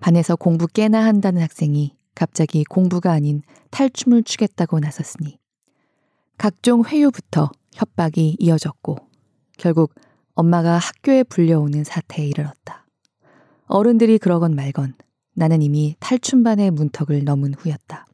[0.00, 5.38] 반에서 공부 깨나 한다는 학생이 갑자기 공부가 아닌 탈춤을 추겠다고 나섰으니
[6.36, 8.96] 각종 회유부터 협박이 이어졌고
[9.56, 9.94] 결국
[10.34, 12.86] 엄마가 학교에 불려오는 사태에 이르렀다.
[13.66, 14.94] 어른들이 그러건 말건
[15.34, 18.06] 나는 이미 탈춤반의 문턱을 넘은 후였다.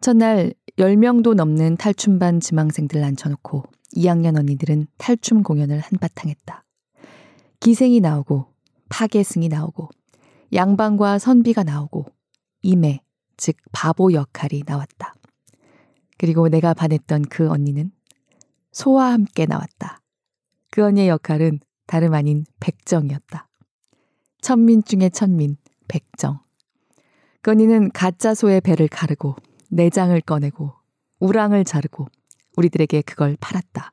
[0.00, 3.64] 첫날 10명도 넘는 탈춤반 지망생들 앉혀놓고
[3.96, 6.64] 2학년 언니들은 탈춤 공연을 한바탕 했다.
[7.60, 8.46] 기생이 나오고
[8.88, 9.88] 파괴승이 나오고
[10.52, 12.06] 양방과 선비가 나오고
[12.62, 13.02] 임해,
[13.36, 15.14] 즉 바보 역할이 나왔다.
[16.16, 17.92] 그리고 내가 반했던 그 언니는
[18.72, 20.00] 소와 함께 나왔다.
[20.70, 23.48] 그 언니의 역할은 다름 아닌 백정이었다.
[24.40, 25.56] 천민 중의 천민,
[25.88, 26.40] 백정.
[27.42, 29.36] 건이는 가짜 소의 배를 가르고
[29.70, 30.72] 내장을 꺼내고
[31.18, 32.08] 우랑을 자르고
[32.58, 33.92] 우리들에게 그걸 팔았다.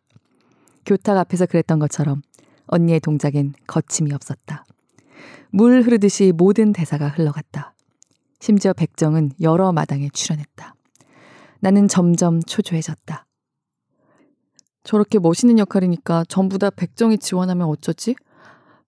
[0.85, 2.21] 교탁 앞에서 그랬던 것처럼
[2.67, 4.65] 언니의 동작엔 거침이 없었다.
[5.51, 7.73] 물 흐르듯이 모든 대사가 흘러갔다.
[8.39, 10.73] 심지어 백정은 여러 마당에 출연했다.
[11.59, 13.25] 나는 점점 초조해졌다.
[14.83, 18.15] 저렇게 멋있는 역할이니까 전부 다 백정이 지원하면 어쩌지?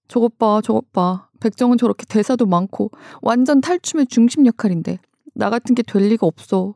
[0.08, 1.28] 저것 봐, 저것 봐.
[1.40, 5.00] 백정은 저렇게 대사도 많고 완전 탈춤의 중심 역할인데
[5.36, 6.76] 나 같은 게 될 리가 없어.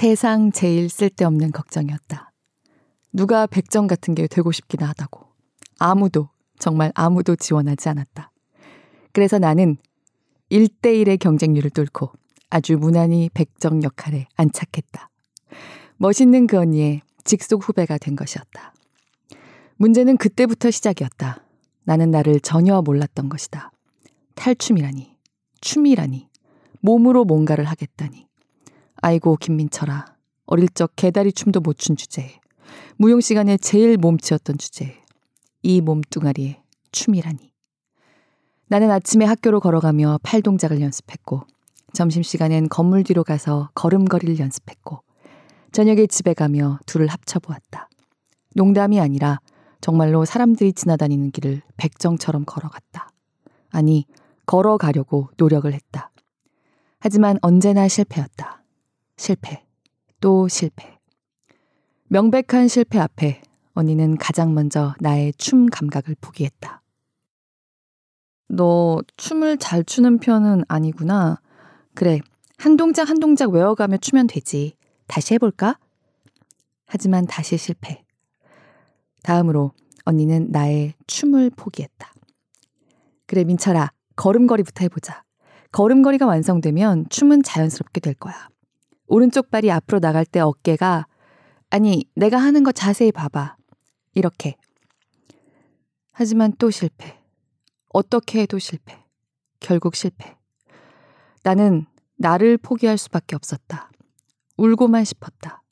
[0.00, 2.32] 세상 제일 쓸데없는 걱정이었다.
[3.12, 5.26] 누가 백정 같은 게 되고 싶기나 하다고.
[5.78, 8.32] 아무도, 정말 아무도 지원하지 않았다.
[9.12, 9.76] 그래서 나는
[10.50, 12.12] 1대1의 경쟁률을 뚫고
[12.48, 15.10] 아주 무난히 백정 역할에 안착했다.
[15.98, 18.72] 멋있는 그 언니의 직속 후배가 된 것이었다.
[19.76, 21.44] 문제는 그때부터 시작이었다.
[21.84, 23.70] 나는 나를 전혀 몰랐던 것이다.
[24.34, 25.14] 탈춤이라니,
[25.60, 26.30] 춤이라니,
[26.80, 28.29] 몸으로 뭔가를 하겠다니.
[29.02, 30.04] 아이고, 김민철아.
[30.46, 32.38] 어릴 적 개다리 춤도 못 춘 주제에.
[32.96, 34.94] 무용 시간에 제일 몸치였던 주제에.
[35.62, 37.50] 이 몸뚱아리에 춤이라니.
[38.68, 41.42] 나는 아침에 학교로 걸어가며 팔 동작을 연습했고,
[41.94, 45.02] 점심시간엔 건물 뒤로 가서 걸음걸이를 연습했고,
[45.72, 47.88] 저녁에 집에 가며 둘을 합쳐보았다.
[48.54, 49.38] 농담이 아니라
[49.80, 53.10] 정말로 사람들이 지나다니는 길을 백정처럼 걸어갔다.
[53.70, 54.04] 아니,
[54.46, 56.10] 걸어가려고 노력을 했다.
[56.98, 58.59] 하지만 언제나 실패였다.
[59.20, 59.62] 실패.
[60.18, 60.98] 또 실패.
[62.08, 63.42] 명백한 실패 앞에
[63.74, 66.82] 언니는 가장 먼저 나의 춤 감각을 포기했다.
[68.48, 71.38] 너 춤을 잘 추는 편은 아니구나.
[71.94, 72.20] 그래,
[72.56, 74.74] 한 동작 한 동작 외워가며 추면 되지.
[75.06, 75.78] 다시 해볼까?
[76.86, 78.02] 하지만 다시 실패.
[79.22, 79.72] 다음으로
[80.06, 82.10] 언니는 나의 춤을 포기했다.
[83.26, 85.24] 그래, 민철아, 걸음걸이부터 해보자.
[85.72, 88.48] 걸음걸이가 완성되면 춤은 자연스럽게 될 거야.
[89.10, 91.08] 오른쪽 발이 앞으로 나갈 때 어깨가,
[91.68, 93.56] 아니, 내가 하는 거 자세히 봐봐.
[94.14, 94.54] 이렇게.
[96.12, 97.20] 하지만 또 실패.
[97.92, 99.04] 어떻게 해도 실패.
[99.58, 100.36] 결국 실패.
[101.42, 101.86] 나는
[102.18, 103.90] 나를 포기할 수밖에 없었다.
[104.56, 105.64] 울고만 싶었다.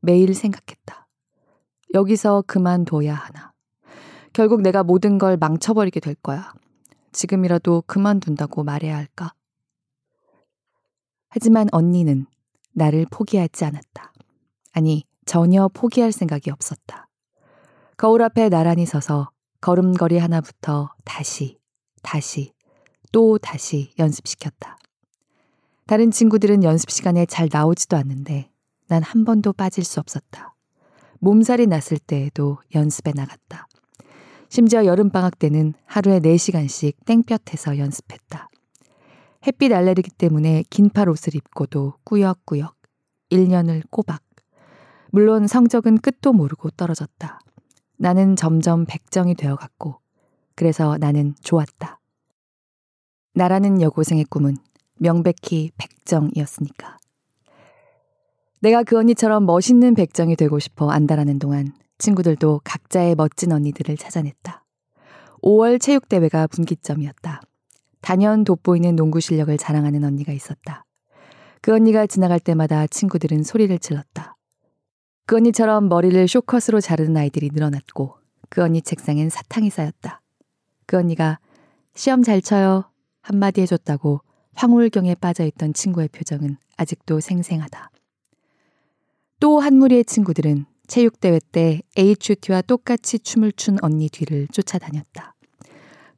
[0.00, 1.06] 매일 생각했다.
[1.92, 3.52] 여기서 그만둬야 하나.
[4.32, 6.54] 결국 내가 모든 걸 망쳐버리게 될 거야.
[7.12, 9.34] 지금이라도 그만둔다고 말해야 할까?
[11.28, 12.26] 하지만 언니는
[12.78, 14.12] 나를 포기하지 않았다.
[14.72, 17.08] 아니, 전혀 포기할 생각이 없었다.
[17.96, 21.58] 거울 앞에 나란히 서서 걸음걸이 하나부터 다시,
[22.02, 22.52] 다시,
[23.12, 24.78] 또 다시 연습시켰다.
[25.86, 28.50] 다른 친구들은 연습 시간에 잘 나오지도 않는데
[28.88, 30.54] 난 한 번도 빠질 수 없었다.
[31.20, 33.66] 몸살이 났을 때에도 연습에 나갔다.
[34.48, 38.47] 심지어 여름방학 때는 하루에 4시간씩 땡볕에서 연습했다.
[39.46, 42.76] 햇빛 알레르기 때문에 긴팔 옷을 입고도 꾸역꾸역
[43.30, 44.22] 1년을 꼬박.
[45.10, 47.40] 물론 성적은 끝도 모르고 떨어졌다.
[47.96, 50.00] 나는 점점 백정이 되어갔고
[50.54, 52.00] 그래서 나는 좋았다.
[53.34, 54.56] 나라는 여고생의 꿈은
[54.96, 56.98] 명백히 백정이었으니까.
[58.60, 64.64] 내가 그 언니처럼 멋있는 백정이 되고 싶어 안달하는 동안 친구들도 각자의 멋진 언니들을 찾아냈다.
[65.42, 67.40] 5월 체육대회가 분기점이었다.
[68.00, 70.84] 단연 돋보이는 농구 실력을 자랑하는 언니가 있었다.
[71.60, 74.36] 그 언니가 지나갈 때마다 친구들은 소리를 질렀다.
[75.26, 78.16] 그 언니처럼 머리를 쇼컷으로 자르는 아이들이 늘어났고
[78.48, 80.22] 그 언니 책상엔 사탕이 쌓였다.
[80.86, 81.38] 그 언니가
[81.94, 82.90] 시험 잘 쳐요
[83.20, 84.20] 한마디 해줬다고
[84.54, 87.90] 황홀경에 빠져있던 친구의 표정은 아직도 생생하다.
[89.40, 95.34] 또 한 무리의 친구들은 체육대회 때 HOT와 똑같이 춤을 춘 언니 뒤를 쫓아다녔다.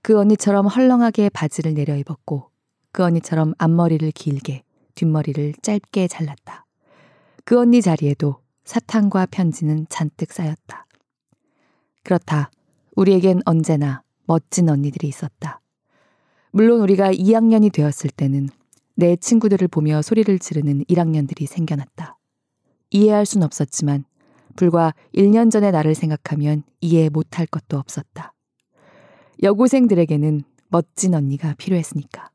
[0.02, 2.50] 그 언니처럼 헐렁하게 바지를 내려 입었고
[2.92, 4.62] 그 언니처럼 앞머리를 길게
[4.94, 6.66] 뒷머리를 짧게 잘랐다.
[7.44, 10.86] 그 언니 자리에도 사탕과 편지는 잔뜩 쌓였다.
[12.02, 12.50] 그렇다.
[12.96, 15.60] 우리에겐 언제나 멋진 언니들이 있었다.
[16.52, 18.48] 물론 우리가 2학년이 되었을 때는
[18.94, 22.18] 내 친구들을 보며 소리를 지르는 1학년들이 생겨났다.
[22.90, 24.04] 이해할 순 없었지만
[24.56, 28.32] 불과 1년 전의 나를 생각하면 이해 못할 것도 없었다.
[29.42, 32.30] 여고생들에게는 멋진 언니가 필요했으니까.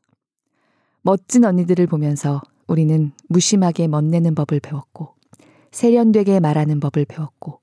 [1.01, 5.14] 멋진 언니들을 보면서 우리는 무심하게 멋내는 법을 배웠고,
[5.72, 7.60] 세련되게 말하는 법을 배웠고,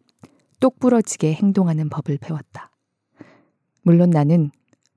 [0.61, 2.71] 똑부러지게 행동하는 법을 배웠다.
[3.83, 4.51] 물론 나는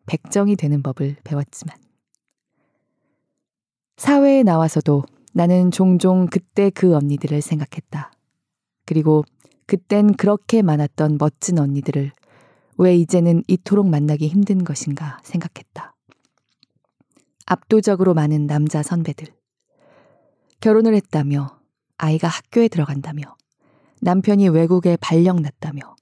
[0.05, 1.75] 백정이 되는 법을 배웠지만.
[3.97, 8.11] 사회에 나와서도 나는 종종 그때 그 언니들을 생각했다.
[8.85, 9.23] 그리고
[9.65, 12.11] 그땐 그렇게 많았던 멋진 언니들을
[12.77, 15.95] 왜 이제는 이토록 만나기 힘든 것인가 생각했다.
[17.45, 19.27] 압도적으로 많은 남자 선배들.
[20.59, 21.59] 결혼을 했다며,
[21.97, 23.35] 아이가 학교에 들어간다며,
[24.01, 25.95] 남편이 외국에 발령 났다며,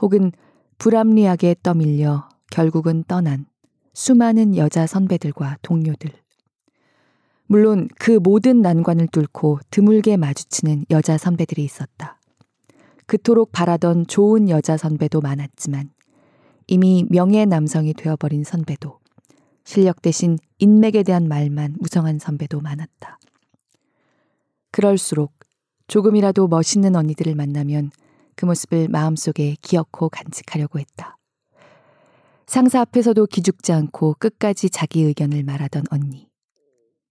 [0.00, 0.30] 혹은
[0.78, 3.46] 불합리하게 떠밀려 결국은 떠난
[3.94, 6.10] 수많은 여자 선배들과 동료들.
[7.46, 12.20] 물론 그 모든 난관을 뚫고 드물게 마주치는 여자 선배들이 있었다.
[13.06, 15.90] 그토록 바라던 좋은 여자 선배도 많았지만
[16.66, 18.98] 이미 명예 남성이 되어버린 선배도
[19.64, 23.18] 실력 대신 인맥에 대한 말만 무성한 선배도 많았다.
[24.70, 25.32] 그럴수록
[25.86, 27.90] 조금이라도 멋있는 언니들을 만나면
[28.36, 31.16] 그 모습을 마음속에 기억고 간직하려고 했다.
[32.46, 36.28] 상사 앞에서도 기죽지 않고 끝까지 자기 의견을 말하던 언니.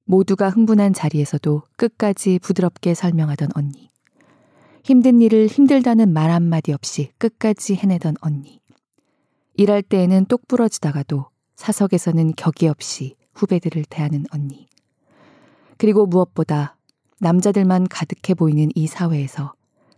[0.05, 3.89] 모두가 흥분한 자리에서도 끝까지 부드럽게 설명하던 언니.
[4.83, 8.62] 힘든 일을 힘들다는 말 한마디 없이 끝까지 해내던 언니.
[9.55, 14.67] 일할 때에는 똑부러지다가도 사석에서는 격이 없이 후배들을 대하는 언니.
[15.77, 16.77] 그리고 무엇보다
[17.19, 19.53] 남자들만 가득해 보이는 이 사회에서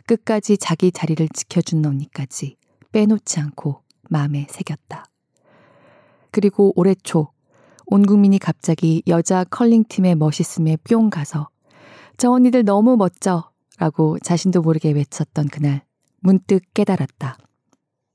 [0.05, 2.57] 끝까지 자기 자리를 지켜주는 언니까지
[2.91, 5.05] 빼놓지 않고 마음에 새겼다.
[6.31, 7.29] 그리고 올해 초,
[7.87, 11.49] 온 국민이 갑자기 여자 컬링팀의 멋있음에 뿅 가서
[12.17, 13.49] 저 언니들 너무 멋져!
[13.77, 15.83] 라고 자신도 모르게 외쳤던 그날
[16.19, 17.37] 문득 깨달았다.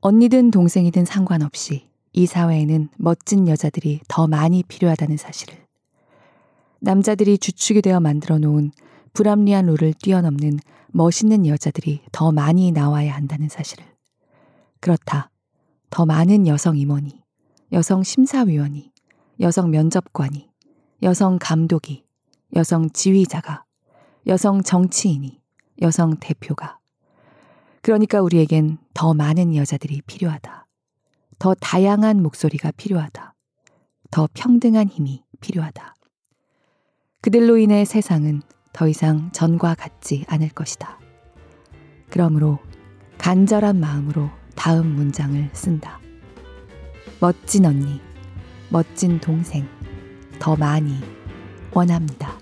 [0.03, 5.55] 언니든 동생이든 상관없이 이 사회에는 멋진 여자들이 더 많이 필요하다는 사실을.
[6.81, 8.71] 남자들이 주축이 되어 만들어 놓은
[9.13, 13.85] 불합리한 룰을 뛰어넘는 멋있는 여자들이 더 많이 나와야 한다는 사실을.
[14.81, 15.31] 그렇다.
[15.91, 17.23] 더 많은 여성 임원이,
[17.73, 18.91] 여성 심사위원이,
[19.41, 20.49] 여성 면접관이,
[21.03, 22.05] 여성 감독이,
[22.57, 23.65] 여성 지휘자가,
[24.27, 25.43] 여성 정치인이,
[25.83, 26.80] 여성 대표가.
[27.83, 30.66] 그러니까 우리에겐 더 많은 여자들이 필요하다.
[31.39, 33.35] 더 다양한 목소리가 필요하다.
[34.11, 35.95] 더 평등한 힘이 필요하다.
[37.22, 40.99] 그들로 인해 세상은 더 이상 전과 같지 않을 것이다.
[42.11, 42.59] 그러므로
[43.18, 46.01] 간절한 마음으로 다음 문장을 쓴다.
[47.20, 48.01] 멋진 언니,
[48.68, 49.66] 멋진 동생,
[50.39, 50.99] 더 많이
[51.72, 52.39] 원합니다.